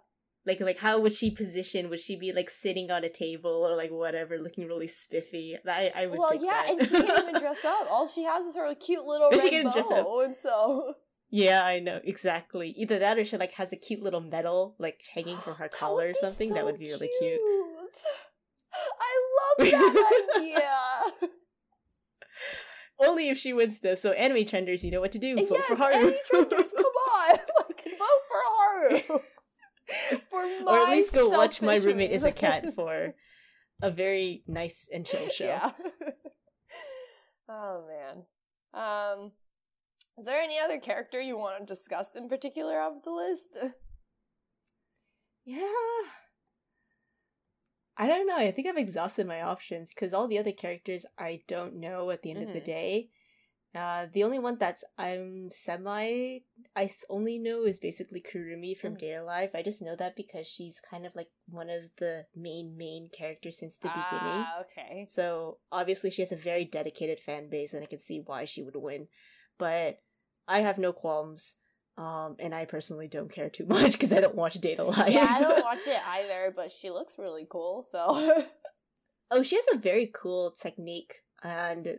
[0.44, 1.88] Like like how would she position?
[1.90, 5.56] Would she be like sitting on a table or like whatever, looking really spiffy?
[5.66, 6.18] I I would.
[6.20, 6.70] well, yeah, that.
[6.70, 7.86] and she can't even dress up.
[7.90, 10.06] All she has is her cute little But red she can bow, dress up.
[10.24, 10.94] and so
[11.30, 12.68] yeah, I know exactly.
[12.82, 16.10] Either that or she like has a cute little medal like hanging from her collar
[16.10, 16.54] or something.
[16.54, 17.40] that would be really cute.
[19.08, 21.30] I love that idea.
[22.98, 24.02] Only if she wins this.
[24.02, 25.36] So anime trenders, you know what to do.
[25.36, 25.94] Vote yes, for Haru.
[25.94, 27.30] any trenders, come on,
[27.68, 29.00] like vote for Haru.
[30.30, 33.14] for my or at least go watch My Roommate is a Cat for
[33.82, 35.44] a very nice and chill show.
[35.44, 35.70] Yeah.
[37.48, 38.24] oh man.
[38.74, 39.32] Um,
[40.18, 43.56] is there any other character you want to discuss in particular of the list?
[45.44, 45.68] Yeah.
[47.96, 48.36] I don't know.
[48.36, 52.22] I think I've exhausted my options because all the other characters I don't know at
[52.22, 52.64] the end of the Mhm.
[52.64, 53.10] day.
[53.74, 56.40] Uh, the only one that's I'm semi
[56.74, 58.98] I only know is basically Kurumi from Mhm.
[58.98, 59.54] Date A Live.
[59.54, 63.58] I just know that because she's kind of like one of the main main characters
[63.58, 64.44] since the beginning.
[64.46, 65.06] Ah, okay.
[65.06, 68.62] So obviously she has a very dedicated fan base, and I can see why she
[68.62, 69.08] would win.
[69.58, 70.02] But
[70.48, 71.56] I have no qualms,
[71.98, 75.08] um, and I personally don't care too much because I don't watch Date A Live.
[75.08, 77.84] Yeah, I don't watch it either, but she looks really cool.
[77.88, 78.44] So
[79.30, 81.98] oh, she has a very cool technique, and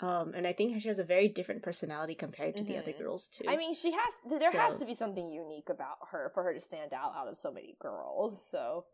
[0.00, 2.98] um, and I think she has a very different personality compared to the other Mhm.
[2.98, 3.44] girls too.
[3.48, 4.12] I mean, she has.
[4.40, 7.36] There has to be something unique about her for her to stand out out of
[7.36, 8.46] so many girls.
[8.50, 8.84] So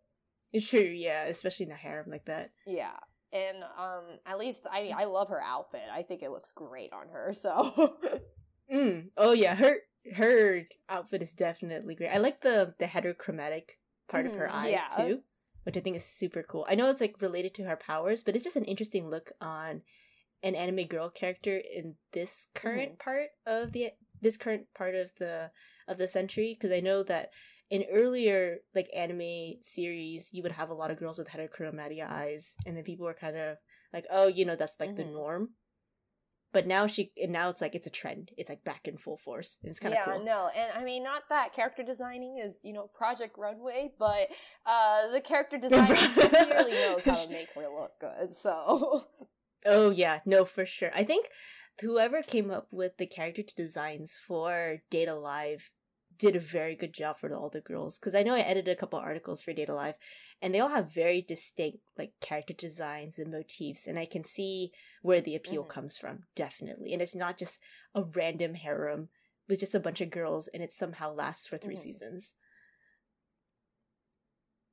[0.52, 2.50] it's true, yeah, especially in a harem like that.
[2.66, 2.96] yeah,
[3.32, 5.82] and um, at least I I love her outfit.
[5.92, 7.32] I think it looks great on her.
[7.32, 7.96] So
[8.72, 9.08] Mm.
[9.16, 9.78] Oh yeah, her
[10.16, 12.10] her outfit is definitely great.
[12.10, 13.78] I like the the heterochromatic
[14.08, 14.88] part of her Mhm, eyes yeah.
[14.88, 15.22] too,
[15.64, 16.66] which I think is super cool.
[16.68, 19.82] I know it's like related to her powers, but it's just an interesting look on
[20.42, 25.50] an anime girl character in this current part of the this current part of the
[25.88, 27.30] of the century because I know that
[27.70, 32.54] in earlier like anime series, you would have a lot of girls with heterochromatia eyes,
[32.66, 33.56] and then people were kind of
[33.92, 34.98] like, oh, you know, that's like mm-hmm.
[34.98, 35.50] the norm.
[36.52, 38.30] But now she, and now it's like it's a trend.
[38.36, 39.58] It's like back in full force.
[39.62, 40.24] And it's kind of yeah, cool.
[40.24, 44.28] no, and I mean, not that character designing is you know Project Runway, but
[44.66, 48.34] uh the character designer clearly knows how to make her look good.
[48.34, 49.06] So,
[49.66, 50.90] oh yeah, no, for sure.
[50.94, 51.28] I think
[51.80, 55.70] whoever came up with the character designs for Date A Live
[56.22, 58.78] did a very good job for all the girls because I know I edited a
[58.78, 59.96] couple articles for Date A Live,
[60.40, 64.70] and they all have very distinct like character designs and motifs, and I can see
[65.02, 65.68] where the appeal mm.
[65.68, 66.92] comes from definitely.
[66.92, 67.58] And it's not just
[67.94, 69.08] a random harem
[69.48, 71.80] with just a bunch of girls, and it somehow lasts for three mm.
[71.80, 72.34] seasons.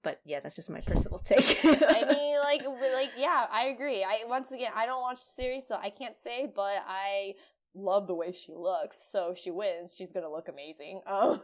[0.04, 1.66] But yeah, that's just my personal take.
[1.66, 4.04] I mean, like, like, yeah, I agree.
[4.04, 7.34] I once again, I don't watch the series, so I can't say, but I
[7.76, 9.09] love the way she looks.
[9.11, 9.95] So she wins.
[9.97, 11.01] She's gonna look amazing.
[11.09, 11.41] Um,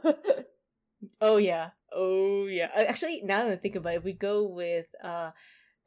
[1.22, 1.72] oh yeah.
[1.94, 2.70] Oh yeah.
[2.74, 5.32] Actually, now that I think about it, if we go with uh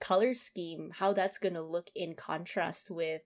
[0.01, 3.23] color scheme, how that's gonna look in contrast with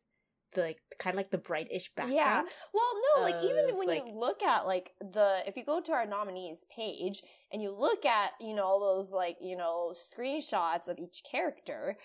[0.54, 2.14] the like kind of like the brightish background.
[2.14, 2.42] Yeah.
[2.72, 5.92] Well, no, like even when like, you look at like the if you go to
[5.92, 10.88] our nominees page and you look at, you know, all those like, you know, screenshots
[10.88, 11.96] of each character,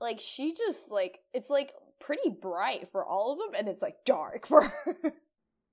[0.00, 1.72] like she just like it's like
[2.04, 4.96] pretty bright for all of them and it's like dark for her.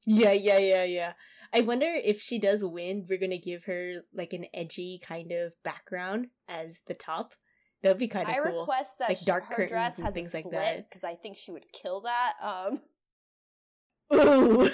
[0.06, 1.14] Yeah, yeah, yeah, yeah.
[1.54, 5.54] I wonder if she does win, we're gonna give her like an edgy kind of
[5.64, 7.34] background as the top.
[7.84, 8.44] That'd be kind of cool.
[8.44, 11.52] I request that like dark her dress has things like that because I think she
[11.52, 12.34] would kill that.
[12.42, 12.82] Um,
[14.14, 14.70] Ooh.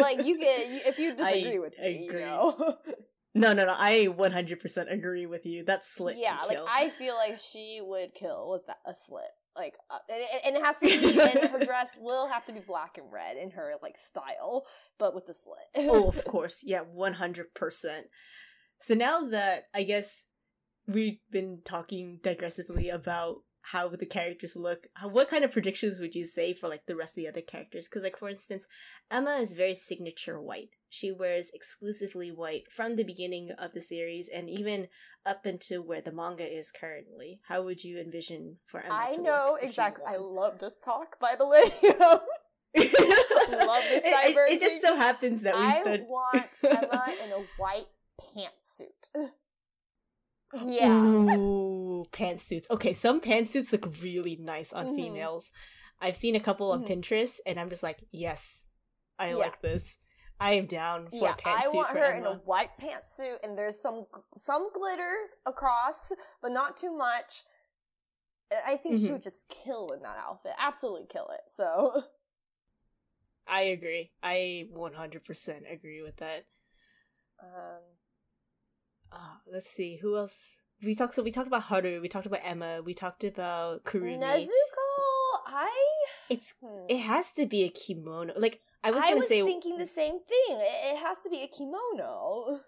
[0.00, 2.78] like you get if you disagree I, with me, you know.
[3.34, 3.74] no, no, no.
[3.76, 5.64] I 100% agree with you.
[5.64, 6.16] That's slit.
[6.16, 10.22] Yeah, like I feel like she would kill with that, a slit like uh, and,
[10.44, 13.36] and, it has to be and her dress will have to be black and red
[13.36, 14.64] in her like style
[14.98, 15.58] but with the slit.
[15.76, 16.62] Oh of course.
[16.64, 17.44] Yeah 100%
[18.80, 20.24] so now that i guess
[20.86, 23.38] we've been talking digressively about
[23.72, 24.86] how the characters look.
[25.02, 27.88] What kind of predictions would you say for like the rest of the other characters?
[27.88, 28.66] Because like for instance
[29.10, 30.70] emma is very signature white.
[30.88, 34.88] She wears exclusively white from the beginning of the series and even
[35.26, 37.40] up into where the manga is currently.
[37.48, 41.46] How would you envision for emma i know exactly i love this talk by the
[41.46, 41.62] way.
[42.76, 44.54] Love this diverging.
[44.54, 47.86] It, it, just so happens that we I want Emma in a white
[48.20, 49.08] pantsuit.
[50.66, 50.90] Yeah.
[51.36, 52.70] Ooh, pantsuits.
[52.70, 54.96] Okay, some pantsuits look really nice on mm-hmm.
[54.96, 55.52] females.
[56.00, 56.92] I've seen a couple on mm-hmm.
[56.92, 58.64] Pinterest, and I'm just like, yes,
[59.18, 59.34] I yeah.
[59.34, 59.96] like this.
[60.40, 61.64] I am down for yeah, a pantsuit.
[61.64, 62.16] I want her Emma.
[62.16, 67.42] in a white pantsuit, and there's some some glitters across, but not too much.
[68.66, 69.06] I think mm-hmm.
[69.06, 70.52] she would just kill in that outfit.
[70.58, 71.40] Absolutely kill it.
[71.54, 72.04] So,
[73.46, 74.10] I agree.
[74.22, 76.46] I 100% agree with that.
[77.42, 77.82] Um,
[79.12, 81.14] uh, let's see who else we talked.
[81.14, 82.00] So we talked about Haru.
[82.00, 82.82] We talked about Emma.
[82.82, 84.18] We talked about Kurumi.
[84.18, 84.48] Nezuko.
[85.46, 85.72] I.
[86.30, 86.54] It's.
[86.62, 86.86] Hmm.
[86.88, 88.34] It has to be a kimono.
[88.36, 89.42] Like I was I gonna was say.
[89.42, 90.56] thinking the same thing.
[90.56, 92.60] It, it has to be a kimono.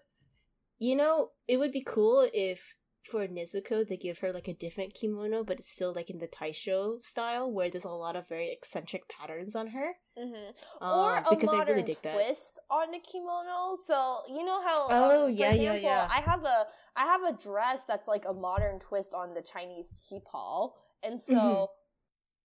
[0.79, 2.75] You know, it would be cool if
[3.09, 6.27] for Nezuko they give her like a different kimono, but it's still like in the
[6.27, 9.93] Taisho style, where there's a lot of very eccentric patterns on her.
[10.17, 10.83] Mm-hmm.
[10.83, 12.61] Um, or a modern really twist that.
[12.69, 13.75] on the kimono.
[13.85, 14.87] So you know how?
[14.89, 16.07] Oh um, yeah, example, yeah, yeah.
[16.11, 19.91] I have a I have a dress that's like a modern twist on the Chinese
[19.95, 20.71] qipao,
[21.03, 21.33] and so.
[21.35, 21.65] Mm-hmm.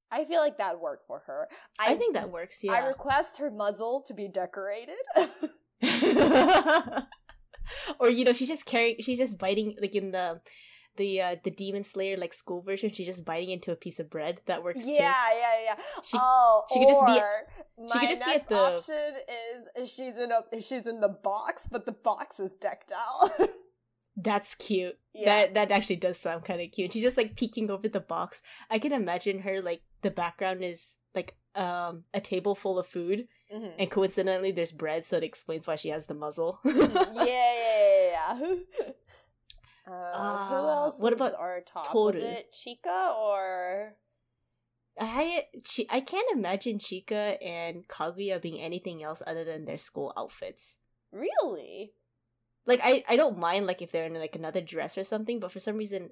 [0.09, 1.48] I feel like that worked for her.
[1.80, 2.61] I, I think that works.
[2.62, 2.74] Yeah.
[2.74, 4.94] I request her muzzle to be decorated.
[7.98, 10.40] or you know she's just carrying she's just biting like in the
[10.96, 14.10] the uh, the demon slayer like school version she's just biting into a piece of
[14.10, 14.40] bread.
[14.46, 15.02] That works yeah too.
[15.02, 19.14] yeah yeah she, oh she could just be she could just be at the option
[19.78, 23.50] is she's in a she's in the box but the box is decked out.
[24.16, 24.98] That's cute.
[25.12, 25.26] Yeah.
[25.26, 26.92] that that actually does sound kind of cute.
[26.92, 28.42] She's just like peeking over the box.
[28.70, 33.28] I can imagine her like the background is like um a table full of food
[33.55, 33.78] Mm-hmm.
[33.78, 36.61] And coincidentally, there's bread, so it explains why she has the muzzle.
[36.64, 36.72] Yeah,
[37.14, 38.38] yeah, yeah.
[38.40, 38.92] yeah.
[39.88, 41.01] Uh, uh, who else?
[41.01, 41.86] What about our top?
[41.90, 42.14] Toru?
[42.14, 43.94] Was it Chika or?
[44.99, 45.44] I
[45.90, 50.78] I can't imagine Chika and Kaguya being anything else other than their school outfits.
[51.12, 51.92] Really?
[52.66, 55.53] Like I I don't mind like if they're in like another dress or something, but
[55.53, 56.11] for some reason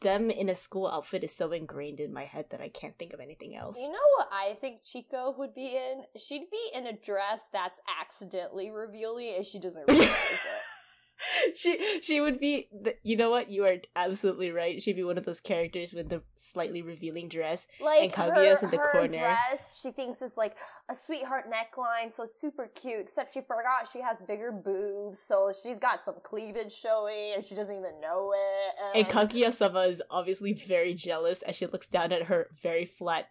[0.00, 3.12] them in a school outfit is so ingrained in my head that I can't think
[3.12, 3.76] of anything else.
[3.78, 6.02] You know what I think Chika would be in?
[6.16, 10.75] She'd be in a dress that's accidentally revealing and she doesn't realize it.
[11.54, 15.18] she she would be the, you know what you are absolutely right she'd be one
[15.18, 18.92] of those characters with the slightly revealing dress like And Kaguya's her, in the her
[18.92, 19.18] corner.
[19.18, 20.56] dress she thinks is like
[20.90, 25.52] a sweetheart neckline so it's super cute except she forgot she has bigger boobs so
[25.62, 30.52] she's got some cleavage showing and she doesn't even know it and kaguya-sama is obviously
[30.52, 33.28] very jealous as she looks down at her very flat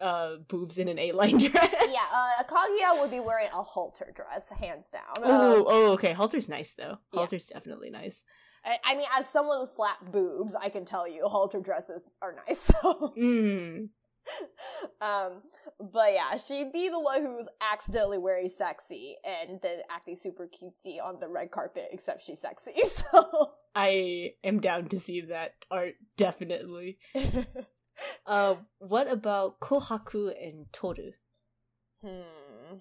[0.00, 1.74] uh boobs in an a-line dress.
[1.88, 5.02] Yeah uh, kaguya would be wearing a halter dress hands down.
[5.18, 6.12] Oh Um, oh okay.
[6.12, 6.98] Halter's nice though.
[7.12, 7.20] Yeah.
[7.20, 8.22] halter's definitely nice.
[8.64, 12.34] I, I mean as someone with flat boobs i can tell you halter dresses are
[12.46, 13.14] nice so.
[13.16, 13.88] Mm.
[15.00, 15.42] um
[15.80, 21.02] but yeah she'd be the one who's accidentally wearing sexy and then acting super cutesy
[21.02, 23.52] on the red carpet except she's sexy so.
[23.74, 26.98] I am down to see that art definitely
[28.26, 31.12] uh what about kohaku and toru
[32.02, 32.78] hmm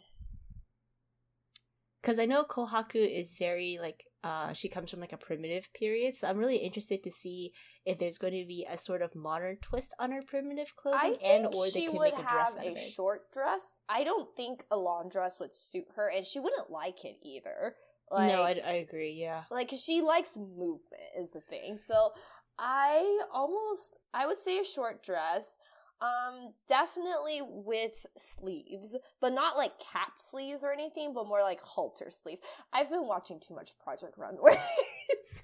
[2.08, 6.16] because I know Kohaku is very like uh she comes from like a primitive period,
[6.16, 7.52] so I'm really interested to see
[7.86, 11.48] if there's going to be a sort of modern twist on her primitive clothing, and
[11.54, 12.80] or they she can would make a have dress out a of it.
[12.80, 13.82] short dress.
[13.90, 17.76] I don't think a long dress would suit her, and she wouldn't like it either.
[18.10, 19.18] Like, no, I, I agree.
[19.20, 21.78] Yeah, like she likes movement is the thing.
[21.78, 22.12] So
[22.60, 25.58] I almost I would say a short dress.
[26.00, 32.12] Um, definitely with sleeves, but not like cap sleeves or anything, but more like halter
[32.12, 32.40] sleeves.
[32.72, 34.60] I've been watching too much Project Runway.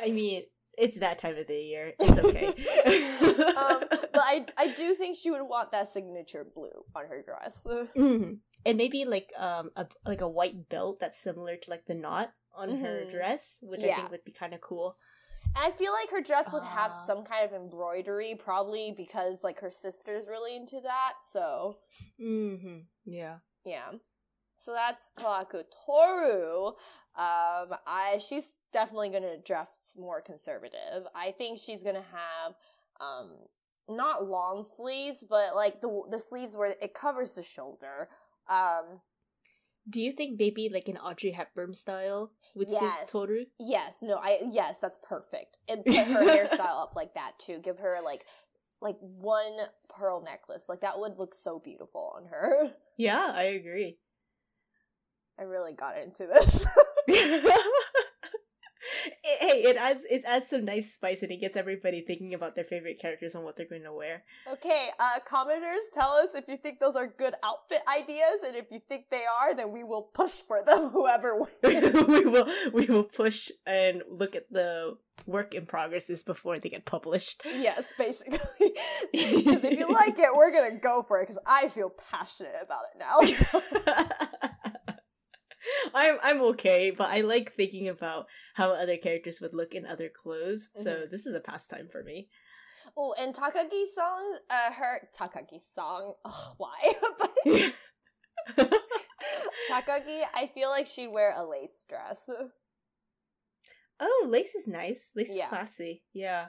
[0.00, 0.42] I mean
[0.76, 1.92] it's that time of the year.
[2.00, 2.46] It's okay.
[2.46, 7.64] um, but I I do think she would want that signature blue on her dress.
[7.96, 8.38] Mhm.
[8.66, 12.32] and maybe like um a like a white belt that's similar to like the knot
[12.56, 13.10] on her Mhm.
[13.10, 14.96] dress, which I think would be kind of cool.
[15.56, 19.60] And I feel like her dress would have some kind of embroidery, probably because like
[19.60, 21.14] her sister's really into that.
[21.30, 21.78] So
[22.20, 22.78] Mm-hmm.
[23.04, 23.38] Yeah.
[23.64, 23.92] yeah,
[24.56, 26.66] so that's Kohaku Toru.
[27.16, 31.06] Um, I she's definitely gonna dress more conservative.
[31.14, 32.54] I think she's gonna have
[33.00, 33.30] um
[33.88, 38.08] not long sleeves, but like the the sleeves where it covers the shoulder.
[38.48, 39.00] Um,
[39.88, 43.00] Do you think maybe like an Audrey Hepburn style would Yes.
[43.00, 43.44] suit Toru?
[43.58, 45.58] Yes, no, I yes, that's perfect.
[45.68, 47.58] And put her hairstyle up like that too.
[47.58, 48.24] Give her like
[48.80, 49.56] like one
[49.88, 50.64] pearl necklace.
[50.68, 52.74] Like that would look so beautiful on her.
[52.96, 53.98] Yeah, I agree.
[55.38, 56.66] I really got into this.
[59.44, 62.64] hey, it adds it adds some nice spice and it gets everybody thinking about their
[62.64, 64.22] favorite characters and what they're going to wear.
[64.50, 68.66] okay, uh commenters, tell us if you think those are good outfit ideas and if
[68.70, 72.06] you think they are, then we will push for them whoever wins.
[72.08, 76.84] we will we will push and look at the work in progresses before they get
[76.84, 77.42] published.
[77.44, 78.38] yes, basically.
[79.12, 82.80] Because if you like it, we're gonna go for it because I feel passionate about
[82.92, 84.26] it now.
[85.94, 90.08] I'm I'm okay, but I like thinking about how other characters would look in other
[90.08, 90.70] clothes.
[90.76, 91.10] So Mhm.
[91.10, 92.28] this is a pastime for me.
[92.96, 96.14] oh, and Takagi song, uh her Takagi song.
[96.24, 96.94] Ugh, why?
[98.56, 98.72] but
[99.70, 102.28] Takagi, I feel like she'd wear a lace dress.
[104.00, 105.10] oh, lace is nice.
[105.14, 105.44] Lace Yeah.
[105.44, 106.02] is classy.
[106.12, 106.48] Yeah.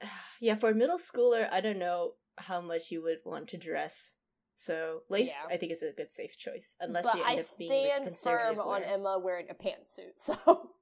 [0.40, 4.14] Yeah, for a middle schooler, I don't know how much you would want to dress.
[4.60, 5.54] So lace, Yeah.
[5.54, 8.56] I think, is a good safe choice, unless but you end I up being stand
[8.56, 8.82] firm on.
[8.82, 10.16] Emma wearing a pantsuit.
[10.18, 10.72] So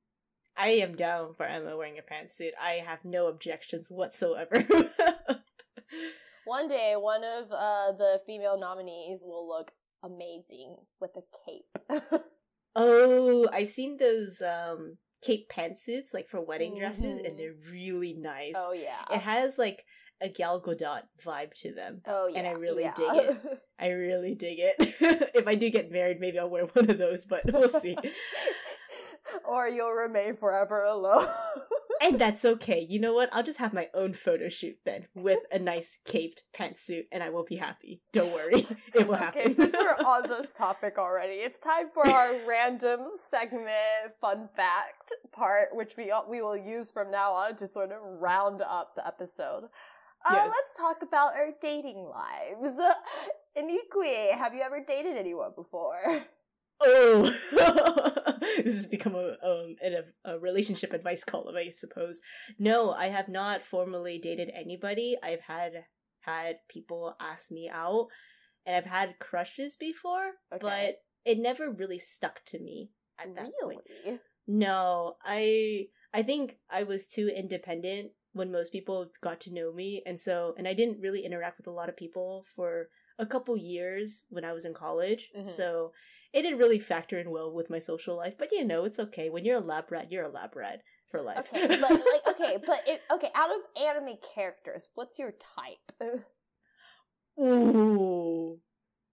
[0.56, 2.50] I am down for Emma wearing a pantsuit.
[2.60, 4.64] I have no objections whatsoever.
[6.44, 9.70] one day, one of uh, the female nominees will look
[10.02, 12.22] amazing with a cape.
[12.74, 17.26] oh, I've seen those um cape pantsuits like for wedding dresses, Mhm.
[17.28, 18.54] and they're really nice.
[18.56, 19.04] oh yeah.
[19.12, 19.84] It has like
[20.20, 22.02] a Gal Gadot vibe to them.
[22.06, 22.38] oh yeah.
[22.38, 22.94] and I really yeah.
[22.96, 23.62] dig it.
[23.78, 24.74] I really dig it.
[25.34, 27.96] if I do get married, maybe I'll wear one of those, but we'll see.
[29.46, 31.28] or you'll remain forever alone.
[32.02, 32.84] and that's okay.
[32.88, 33.28] You know what?
[33.32, 37.30] I'll just have my own photo shoot then with a nice caped pantsuit, and I
[37.30, 38.02] will be happy.
[38.12, 39.42] Don't worry, it will happen.
[39.42, 43.00] Okay, since we're on this topic already, it's time for our random
[43.30, 43.68] segment
[44.20, 48.60] fun fact part, which we we will use from now on to sort of round
[48.62, 49.68] up the episode.
[50.26, 50.48] Uh, Yes.
[50.50, 52.76] Let's talk about our dating lives.
[53.56, 55.98] Iniquiate, have you ever dated anyone before?
[56.80, 57.22] Oh,
[58.64, 60.04] this has become a um a,
[60.34, 62.20] a relationship advice column, I suppose.
[62.56, 65.16] No, I have not formally dated anybody.
[65.20, 65.72] I've had
[66.20, 68.06] had people ask me out,
[68.64, 70.60] and I've had crushes before, Okay.
[70.62, 74.20] but it never really stuck to me at that point.
[74.46, 80.02] No, I I think I was too independent when most people got to know me,
[80.06, 83.56] and so and I didn't really interact with a lot of people for a couple
[83.56, 85.30] years when I was in college.
[85.36, 85.46] Mhm.
[85.46, 85.92] So
[86.32, 88.34] it didn't really factor in well with my social life.
[88.38, 89.28] But you know, it's okay.
[89.28, 91.48] When you're a lab rat, you're a lab rat for life.
[91.52, 95.92] Okay, but like okay, but it, okay, out of anime characters, what's your type?
[97.40, 98.60] Ooh.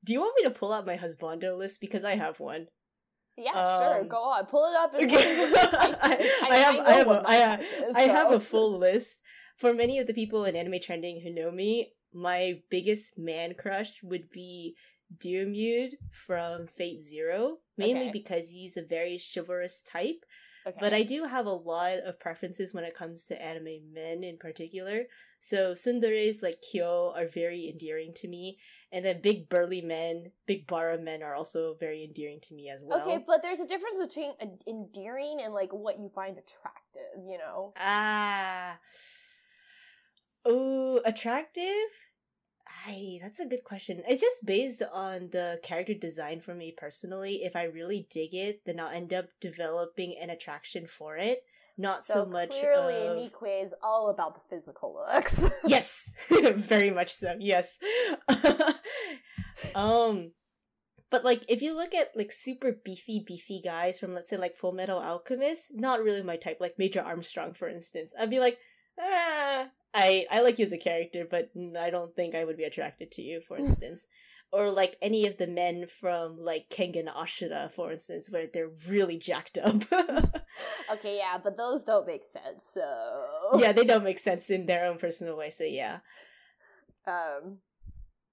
[0.03, 2.67] Do you want me to pull out my husbando list because I have one?
[3.37, 4.01] Yeah, sure.
[4.01, 4.93] Um, Go on, pull it up.
[4.97, 5.23] And Okay.
[5.23, 6.47] tell me what your I.
[6.49, 9.19] I have, I have, a, I have, is, I have a full list.
[9.57, 14.01] For many of the people in anime trending who know me, my biggest man crush
[14.03, 14.75] would be
[15.19, 18.11] Diarmuid from Fate Zero, mainly Okay.
[18.11, 20.25] because he's a very chivalrous type.
[20.67, 20.77] Okay.
[20.79, 24.37] But I do have a lot of preferences when it comes to anime men in
[24.37, 25.03] particular.
[25.45, 28.57] So tsunderes like Kyo are very endearing to me,
[28.91, 32.81] and then big burly men, big bara men are also very endearing to me as
[32.83, 32.99] well.
[33.01, 34.31] Okay, but there's a difference between
[34.67, 37.73] endearing and like what you find attractive, you know?
[37.77, 38.79] Ah.
[40.45, 41.91] Oh, attractive?
[42.87, 44.01] Ay, that's a good question.
[44.07, 47.43] It's just based on the character design for me personally.
[47.43, 51.43] If I really dig it, then I'll end up developing an attraction for it.
[51.77, 52.51] Not so, much.
[52.51, 55.49] clearly, of- Nikwe is all about the physical looks.
[55.65, 57.35] yes, very much so.
[57.39, 57.77] Yes.
[59.75, 60.31] um,
[61.09, 64.55] but like if you look at like super beefy, beefy guys from let's say like
[64.55, 66.57] Full Metal Alchemist, not really my type.
[66.61, 68.57] Like Major Armstrong, for instance, I'd be like,
[68.99, 72.63] ah, I I like you as a character, but I don't think I would be
[72.63, 74.07] attracted to you, for instance.
[74.55, 79.17] Or like any of the men from like Kengan Ashura, for instance, where they're really
[79.17, 79.83] jacked up.
[80.93, 82.63] okay, yeah, but those don't make sense.
[82.73, 85.49] So yeah, they don't make sense in their own personal way.
[85.49, 85.99] So yeah.
[87.05, 87.59] um,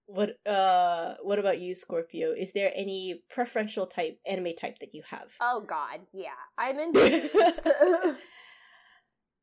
[0.06, 2.32] What uh what about you, Scorpio?
[2.38, 5.34] Is there any preferential type anime type that you have?
[5.40, 8.16] oh god, yeah, I'm into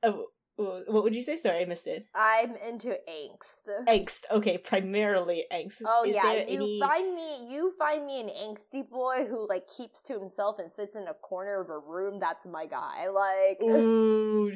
[0.02, 0.28] Oh,
[0.60, 1.36] what would you say?
[1.38, 2.06] Sorry, I missed it.
[2.14, 3.70] I'm into angst.
[3.88, 4.22] Angst.
[4.32, 5.82] Okay, primarily angst.
[5.86, 9.48] Oh Is yeah, there you any- find me you find me an angsty boy who
[9.48, 12.20] like keeps to himself and sits in a corner of a room.
[12.20, 13.08] That's my guy.
[13.08, 14.52] Like, Ooh,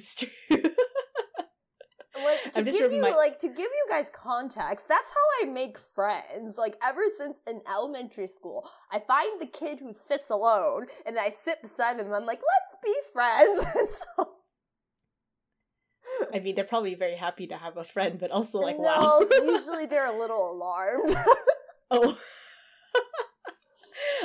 [2.15, 4.87] like to give you remi- like to give you guys context.
[4.87, 6.57] That's how I make friends.
[6.57, 11.31] Like ever since in elementary school, I find the kid who sits alone, and I
[11.31, 12.07] sit beside them.
[12.07, 13.65] and I'm like, let's be friends.
[14.17, 14.32] So,
[16.33, 19.21] I mean, they're probably very happy to have a friend, but also like, no, wow.
[19.31, 21.15] usually they're a little alarmed.
[21.91, 22.17] oh.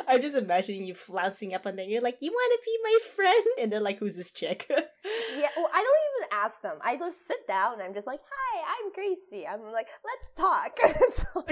[0.08, 1.88] I'm just imagining you flouncing up on them.
[1.88, 3.46] You're like, you want to be my friend?
[3.60, 4.66] And they're like, who's this chick?
[4.68, 6.78] Yeah, well, I don't even ask them.
[6.82, 10.78] I just sit down and I'm just like, "Hi, I'm Gracie." I'm like, "Let's talk."
[11.12, 11.44] So,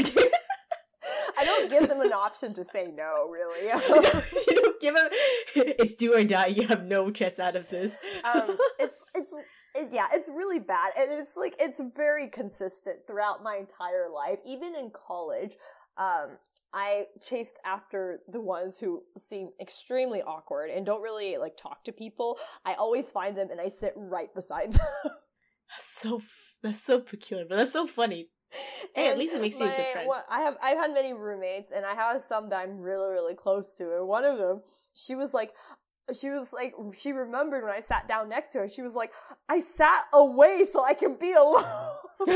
[1.38, 3.66] I don't give them an option to say no, really.
[3.66, 5.09] you don't give them.
[5.55, 6.47] It's do or die.
[6.49, 7.97] You have no chance out of this.
[8.24, 9.44] um, it's it's it,
[9.93, 14.74] yeah, it's really bad, and it's like it's very consistent throughout my entire life, even
[14.74, 15.57] in college.
[15.99, 16.37] Um,
[16.74, 21.93] I chased after the ones who seem extremely awkward and don't really like talk to
[21.93, 22.39] people.
[22.66, 24.87] I always find them and I sit right beside them.
[25.70, 26.22] That's so
[26.62, 28.29] that's so peculiar, but that's so funny.
[28.95, 30.09] Hey, at least it makes you a good friend.
[30.09, 33.35] what- I have I've had many roommates, and I have some that I'm really really
[33.35, 33.97] close to.
[33.97, 34.62] And one of them,
[34.95, 35.53] she was like,
[36.14, 38.68] she was like, she remembered when I sat down next to her.
[38.68, 39.12] She was like,
[39.48, 41.64] I sat away so I can be alone.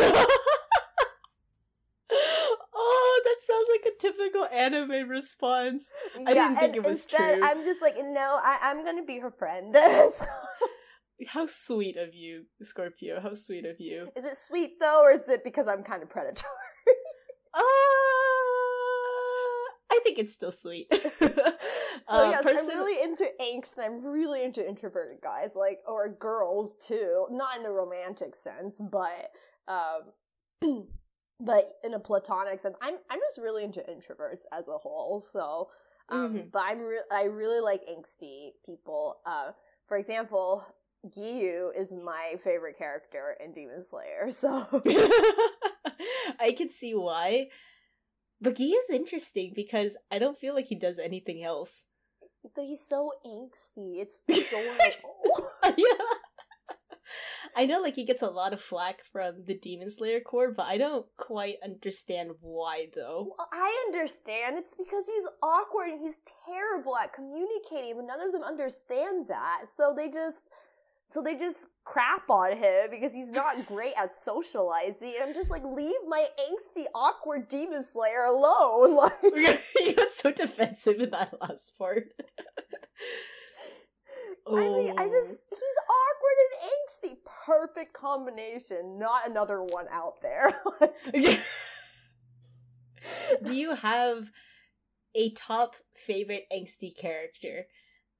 [2.74, 5.90] oh, that sounds like a typical anime response.
[6.26, 7.46] I didn't think it was instead, true.
[7.46, 9.76] I'm just like, no, I, I'm gonna be her friend.
[11.28, 13.20] How sweet of you, Scorpio.
[13.20, 14.08] How sweet of you.
[14.16, 16.48] is it sweet though, or is it because I'm kind of predatory?
[17.52, 17.60] Uh,
[20.00, 20.88] I think it's still sweet.
[22.08, 25.80] So Uh, yes, person- I'm really into angst and I'm really into introverted guys, like
[25.86, 27.26] or girls too.
[27.30, 29.30] Not in a romantic sense, but
[29.68, 30.02] um
[31.40, 32.76] but in a platonic sense.
[32.80, 35.20] I'm I'm just really into introverts as a whole.
[35.20, 35.68] So
[36.08, 36.50] um Mhm.
[36.52, 39.20] but I'm re- I really like angsty people.
[39.26, 39.52] Uh
[39.86, 40.64] for example,
[41.06, 44.30] Giyu is my favorite character in Demon Slayer.
[44.30, 44.66] So
[46.40, 47.48] I can see why.
[48.40, 51.86] But Giyu's interesting because I don't feel like he does anything else.
[52.54, 54.00] but he's so angsty.
[54.00, 55.50] It's adorable.
[55.76, 56.04] yeah.
[57.56, 60.66] I know like he gets a lot of flack from the Demon Slayer Corps, but
[60.66, 63.34] I don't quite understand why though.
[63.36, 64.56] Well, I understand.
[64.56, 69.62] It's because he's awkward and he's terrible at communicating, but none of them understand that.
[69.76, 70.48] So they just
[71.10, 75.14] so they just crap on him because he's not great at socializing.
[75.22, 78.96] I'm just like, leave my angsty, awkward demon slayer alone.
[79.22, 82.08] Like you got so defensive in that last part.
[84.46, 85.10] I mean, I Oh.
[85.10, 87.16] just he's awkward and angsty.
[87.46, 88.98] Perfect combination.
[88.98, 90.52] Not another one out there.
[93.42, 94.30] Do you have
[95.14, 97.66] a top favorite angsty character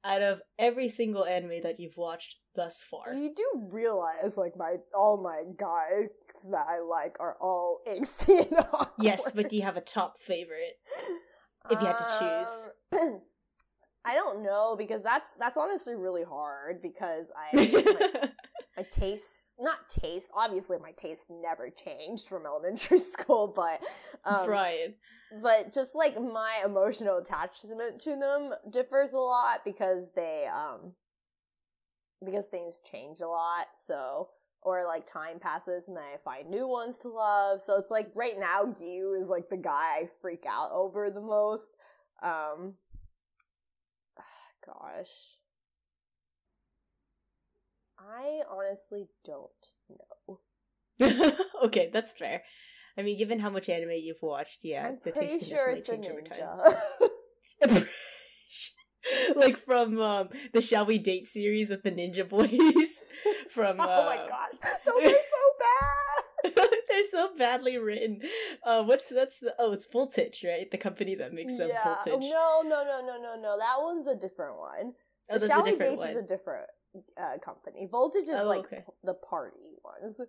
[0.05, 3.13] out of every single anime that you've watched thus far.
[3.15, 6.09] You do realize, like, my all my guys
[6.51, 8.89] that I like are all angsty and awkward.
[9.01, 10.79] Yes, but do you have a top favorite?
[11.71, 13.01] If you had to choose.
[13.01, 13.21] Um,
[14.05, 17.55] I don't know because that's that's honestly really hard because I
[18.23, 18.29] my,
[18.77, 23.83] my taste not taste obviously my taste never changed from elementary school but
[24.25, 24.95] um, Brian.
[25.43, 30.93] but just like my emotional attachment to them differs a lot because they um
[32.25, 34.29] because things change a lot so
[34.63, 37.61] or like time passes and I find new ones to love.
[37.63, 41.23] So it's like right now Giyu is like the guy I freak out over the
[41.23, 41.73] most.
[42.23, 42.75] Um
[44.67, 45.40] gosh
[48.01, 49.51] I honestly don't
[49.89, 50.41] know
[51.65, 52.43] okay, that's fair.
[52.99, 55.71] I mean, given how much anime you've watched, yeah, I'm the pretty taste can sure
[55.71, 56.75] it's a change over time.
[57.63, 57.87] ninja
[59.37, 63.03] like from um, the Shall We Date series with the Ninja Boys.
[63.51, 66.55] from uh, oh my gosh those are so bad
[66.89, 68.21] they're so badly written.
[68.65, 70.71] Uh, what's that's the oh, it's Voltage, right?
[70.71, 71.85] The company that makes them yeah.
[71.85, 72.29] Voltage.
[72.31, 73.59] No, no, no, no, no, no.
[73.59, 74.93] That one's a different one.
[75.31, 76.09] oh, the Shall We Dates one.
[76.11, 76.67] is a different
[77.21, 77.89] uh, company.
[77.91, 78.85] Voltage is Oh, like okay.
[79.05, 80.21] the party ones.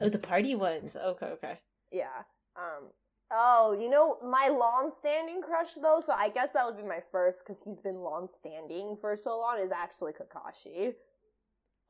[0.00, 0.96] Oh, the party ones.
[0.96, 1.60] Okay, okay.
[1.92, 2.22] Yeah.
[2.56, 2.90] Um.
[3.30, 6.00] Oh, you know my long-standing crush though.
[6.00, 9.58] So I guess that would be my first because he's been long-standing for so long.
[9.58, 10.92] Is actually Kakashi.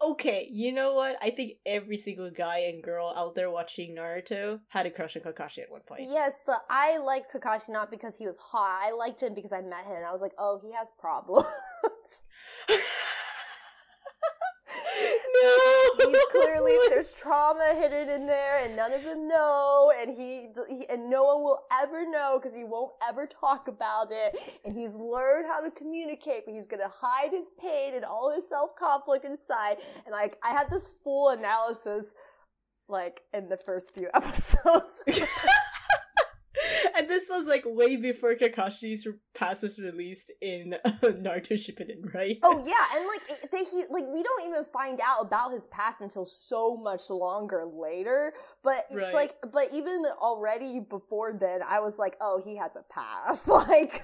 [0.02, 1.16] Okay, you know what?
[1.22, 5.22] I think every single guy and girl out there watching Naruto had a crush on
[5.22, 6.02] Kakashi at one point.
[6.02, 8.80] Yes, but I liked Kakashi not because he was hot.
[8.82, 11.46] I liked him because I met him and I was like, oh, he has problems.
[15.98, 20.48] no, He's clearly there's trauma hidden in there, and none of them know, and he,
[20.68, 24.36] he and no one will ever know because he won't ever talk about it.
[24.64, 28.48] And he's learned how to communicate, but he's gonna hide his pain and all his
[28.48, 29.76] self conflict inside.
[30.04, 32.14] And like, I had this full analysis,
[32.88, 35.00] like in the first few episodes.
[36.96, 42.36] and this was like way before Kakashi's pass was released in uh, Naruto Shippuden, right?
[42.42, 45.66] Oh yeah, and like it- they, he like we don't even find out about his
[45.68, 48.32] past until so much longer later.
[48.62, 49.14] But it's Right.
[49.14, 53.46] like, but even already before then, I was like, oh, he has a past.
[53.56, 54.00] Like,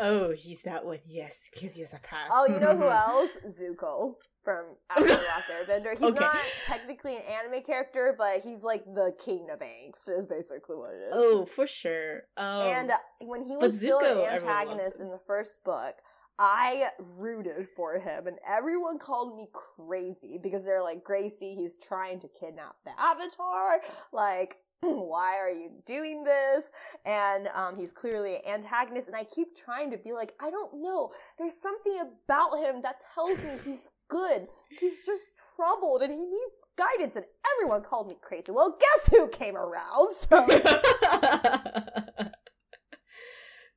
[0.00, 0.98] oh, he's that one.
[1.06, 2.30] Yes, because he has a past.
[2.32, 3.30] oh, you know who else?
[3.60, 5.90] Zuko from Avatar: the Last Airbender.
[5.92, 6.20] He's Okay.
[6.20, 10.08] not technically an anime character, but he's like the king of angst.
[10.08, 11.12] Is basically what it is.
[11.14, 12.22] Oh, for sure.
[12.36, 15.96] Um, and uh, when he was still an antagonist in the first book,
[16.38, 16.88] I
[17.18, 22.28] rooted for him, and everyone called me crazy because they're like, Gracie, he's trying to
[22.28, 23.80] kidnap the Avatar.
[24.12, 26.64] Like, why are you doing this?
[27.04, 30.82] And um, he's clearly an antagonist, and I keep trying to be like, I don't
[30.82, 31.12] know.
[31.38, 34.46] There's something about him that tells me he's good.
[34.78, 35.24] He's just
[35.56, 38.52] troubled and he needs guidance, and everyone called me crazy.
[38.52, 40.14] Well, guess who came around?
[40.30, 40.46] So.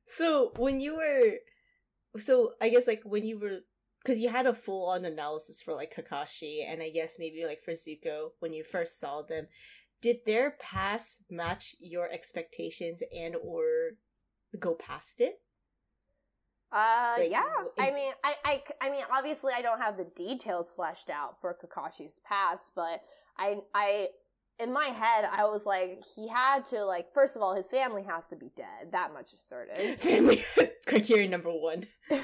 [0.06, 1.34] so when you were
[2.18, 3.58] so i guess like when you were
[4.02, 7.72] because you had a full-on analysis for like kakashi and i guess maybe like for
[7.72, 9.46] zuko when you first saw them
[10.00, 13.64] did their past match your expectations and or
[14.58, 15.40] go past it
[16.72, 17.42] Uh, Like, yeah.
[17.78, 21.54] I mean, I, I, I mean, obviously, I don't have the details fleshed out for
[21.54, 23.02] Kakashi's past, but
[23.38, 24.08] I, I,
[24.58, 27.12] in my head, I was like, he had to like.
[27.12, 28.92] First of all, his family has to be dead.
[28.92, 29.96] That much is certain.
[29.98, 30.44] family
[30.86, 31.86] criterion number one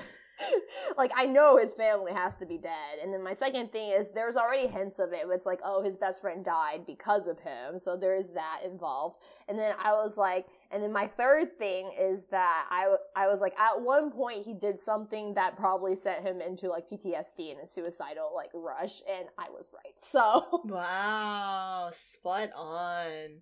[0.97, 2.99] like, I know his family has to be dead.
[3.03, 5.27] And then my second thing is, there's already hints of it.
[5.29, 9.23] It's like, oh, his best friend died because of him, so there is that involved.
[9.49, 13.41] And then I was like, and then my third thing is that I, I was
[13.41, 17.61] like, at one point he did something that probably sent him into like PTSD and
[17.63, 19.95] a suicidal like rush, and I was right.
[20.03, 23.41] So wow spot on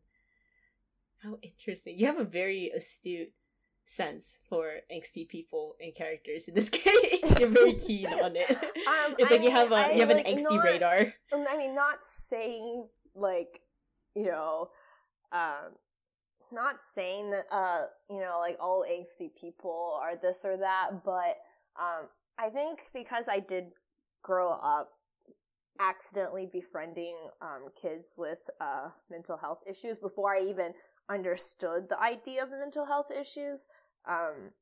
[1.23, 3.33] how interesting you have a very astute
[3.91, 8.49] sense for angsty people and characters in this case you're very keen on it.
[8.51, 11.13] Um, it's I like you have a you have an angsty not- radar.
[11.33, 13.61] I mean, not saying like,
[14.15, 14.69] you know,
[15.33, 15.75] um,
[16.53, 21.37] not saying that, uh, you know, like all angsty people are this or that, but,
[21.79, 23.67] um, I think because I did
[24.23, 24.91] grow up
[25.79, 30.75] accidentally befriending, um, kids with, uh, mental health issues before I even
[31.09, 33.67] understood the idea of mental health issues,
[34.09, 34.53] um,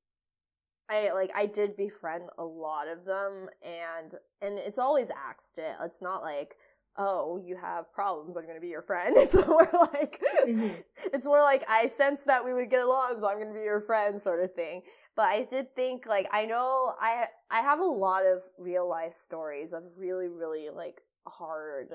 [0.91, 5.77] I like I did befriend a lot of them and and it's always accident.
[5.83, 6.57] It's not like
[7.01, 9.15] oh, you have problems, I'm gonna be your friend.
[9.19, 10.83] It's more like Mhm.
[11.13, 13.81] it's more like I sense that we would get along, so I'm gonna be your
[13.81, 14.83] friend sort of thing.
[15.15, 19.13] But I did think like I know I I have a lot of real life
[19.15, 21.93] stories of really, really like hard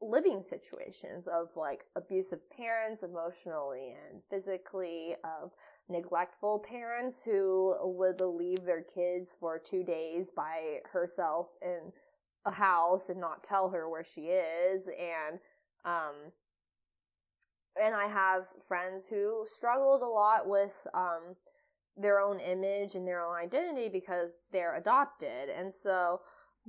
[0.00, 5.52] living situations of like abusive parents emotionally and physically of
[5.88, 11.92] neglectful parents who would leave their kids for two days by herself in
[12.44, 15.38] a house and not tell her where she is and
[15.84, 16.32] um
[17.80, 21.36] and I have friends who struggled a lot with um
[21.96, 26.20] their own image and their own identity because they're adopted and so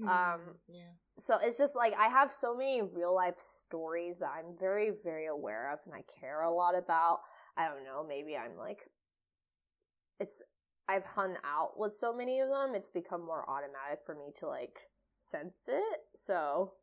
[0.07, 0.93] Um, Mm, yeah.
[1.19, 5.27] so it's just like I have so many real life stories that I'm very, very
[5.27, 7.19] aware of and I care a lot about.
[7.57, 8.81] I don't know, maybe I'm like,
[10.23, 10.41] it's,
[10.87, 14.47] I've hung out with so many of them, it's become more automatic for me to
[14.47, 14.79] like
[15.29, 15.99] sense it.
[16.15, 16.73] So,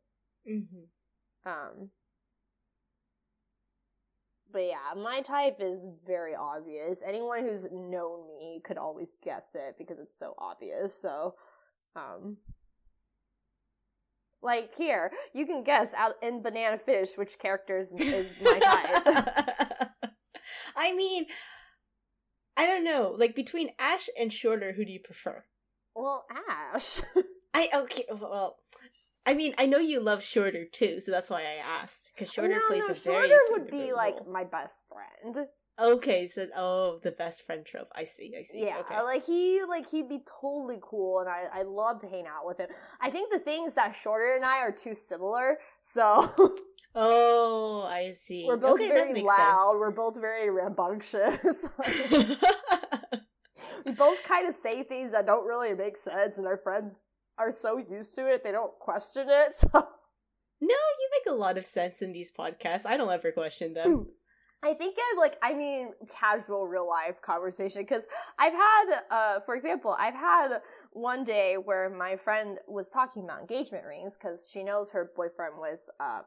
[0.47, 0.85] hmm
[1.43, 1.89] um,
[4.53, 6.99] but yeah, my type is very obvious.
[7.05, 10.99] Anyone who's known me could always guess it because it's so obvious.
[10.99, 11.35] So,
[11.95, 12.37] um,
[14.43, 19.89] like here, you can guess out in Banana Fish which character is, is my type.
[20.75, 21.25] I mean,
[22.57, 23.15] I don't know.
[23.17, 25.45] Like between Ash and Shorter, who do you prefer?
[25.95, 27.01] well, Ash.
[27.53, 28.05] I okay.
[28.09, 28.57] Oh, well,
[29.25, 32.55] I mean, I know you love Shorter too, so that's why I asked because Shorter
[32.55, 35.47] no, plays no, a very Shorter would be significant like my best friend.
[35.79, 37.87] Okay, so oh, the best friend trope.
[37.95, 38.33] I see.
[38.37, 38.65] I see.
[38.65, 39.01] Yeah, Okay.
[39.01, 42.57] like he like he'd be totally cool, and I I love to hang out with
[42.59, 42.69] him.
[42.99, 46.33] I think the thing is that Shorter and I are too similar, so
[46.93, 48.45] Oh, I see.
[48.45, 49.77] we're both okay, that very makes loud.
[49.79, 51.39] We're both very rambunctious.
[53.85, 56.95] we both kind of say things that don't really make sense, and our friends
[57.37, 59.53] are so used to it they don't question it.
[60.61, 62.85] So no, you make a lot of sense in these podcasts.
[62.85, 64.05] I don't ever question them.
[64.63, 68.05] I think I'm like I mean casual real life conversation because
[68.37, 70.61] I've had uh for example I've had
[70.91, 75.55] one day where my friend was talking about engagement rings because she knows her boyfriend
[75.57, 76.19] was uh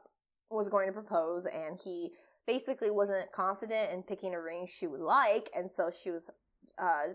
[0.49, 2.11] was going to propose and he
[2.47, 6.29] basically wasn't confident in picking a ring she would like and so she was
[6.77, 7.07] uh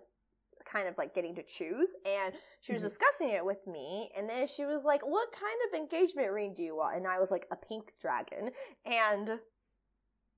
[0.65, 2.87] kind of like getting to choose and she was Mhm.
[2.89, 6.63] discussing it with me and then she was like what kind of engagement ring do
[6.63, 8.51] you want and I was like a pink dragon
[8.85, 9.41] and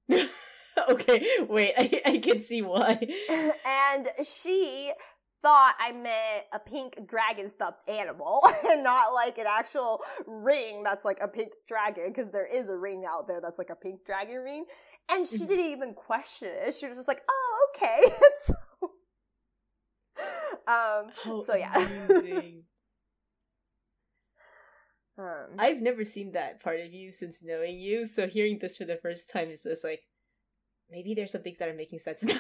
[0.91, 2.99] okay, wait, I, I can see why.
[3.65, 4.93] and she
[5.43, 11.05] thought I meant a pink dragon stuffed animal and not like an actual ring that's
[11.05, 14.05] like a pink dragon because there is a ring out there that's like a pink
[14.07, 14.65] dragon ring.
[15.11, 15.49] And she Mhm.
[15.49, 16.75] didn't even question it.
[16.75, 17.99] She was just like, oh, okay.
[18.45, 18.55] so,
[20.69, 21.73] um, so yeah.
[25.19, 28.85] um, I've never seen that part of you since knowing you, so hearing this for
[28.85, 30.01] the first time is just like
[30.91, 32.39] maybe there's some things that are making sense now.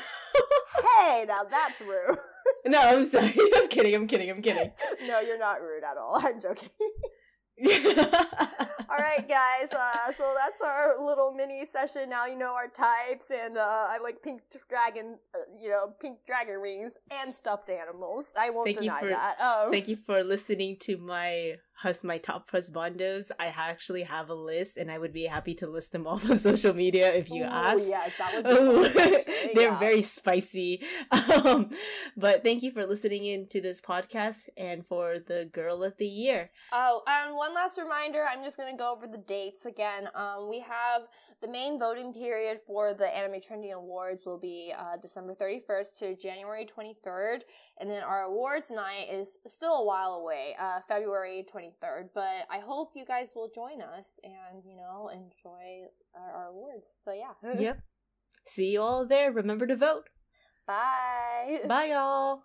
[0.99, 2.19] hey, now that's rude.
[2.67, 3.35] No, I'm sorry.
[3.57, 3.95] I'm kidding.
[3.95, 4.31] I'm kidding.
[4.31, 4.73] I'm kidding.
[5.07, 6.21] no, you're not rude at all.
[6.23, 6.69] I'm joking.
[7.65, 9.69] All right, guys.
[9.71, 12.11] Uh, so that's our little mini session.
[12.11, 16.19] Now you know our types, and uh, I like pink dragon, uh, you know, pink
[16.27, 18.33] dragon rings and stuffed animals.
[18.39, 19.41] I won't Thank you deny for- that.
[19.41, 23.31] Um, Thank you for listening to my hus my top husbandos.
[23.39, 26.39] I actually have a list, and I would be happy to list them all on
[26.39, 27.89] social media if you Ooh, ask.
[27.89, 29.79] Yes, that would be they're yeah.
[29.79, 30.81] very spicy.
[31.33, 31.71] Um,
[32.17, 36.07] but thank you for listening in to this podcast and for the girl of the
[36.07, 36.51] year.
[36.73, 40.09] Oh, and one last reminder, I'm just gonna go over the dates again.
[40.15, 41.03] Um, we have
[41.43, 46.17] the main voting period for the Anime Trending Awards will be uh, December 31st to
[46.17, 47.41] January 23rd,
[47.81, 52.11] and then our awards night is still a while away, uh, February 23rd.
[52.15, 56.93] But I hope you guys will join us and you know enjoy our, our awards.
[57.05, 57.83] So yeah, Yep.
[58.47, 59.33] See you all there.
[59.33, 60.09] Remember to vote.
[60.67, 61.61] Bye.
[61.67, 62.45] Bye, y'all.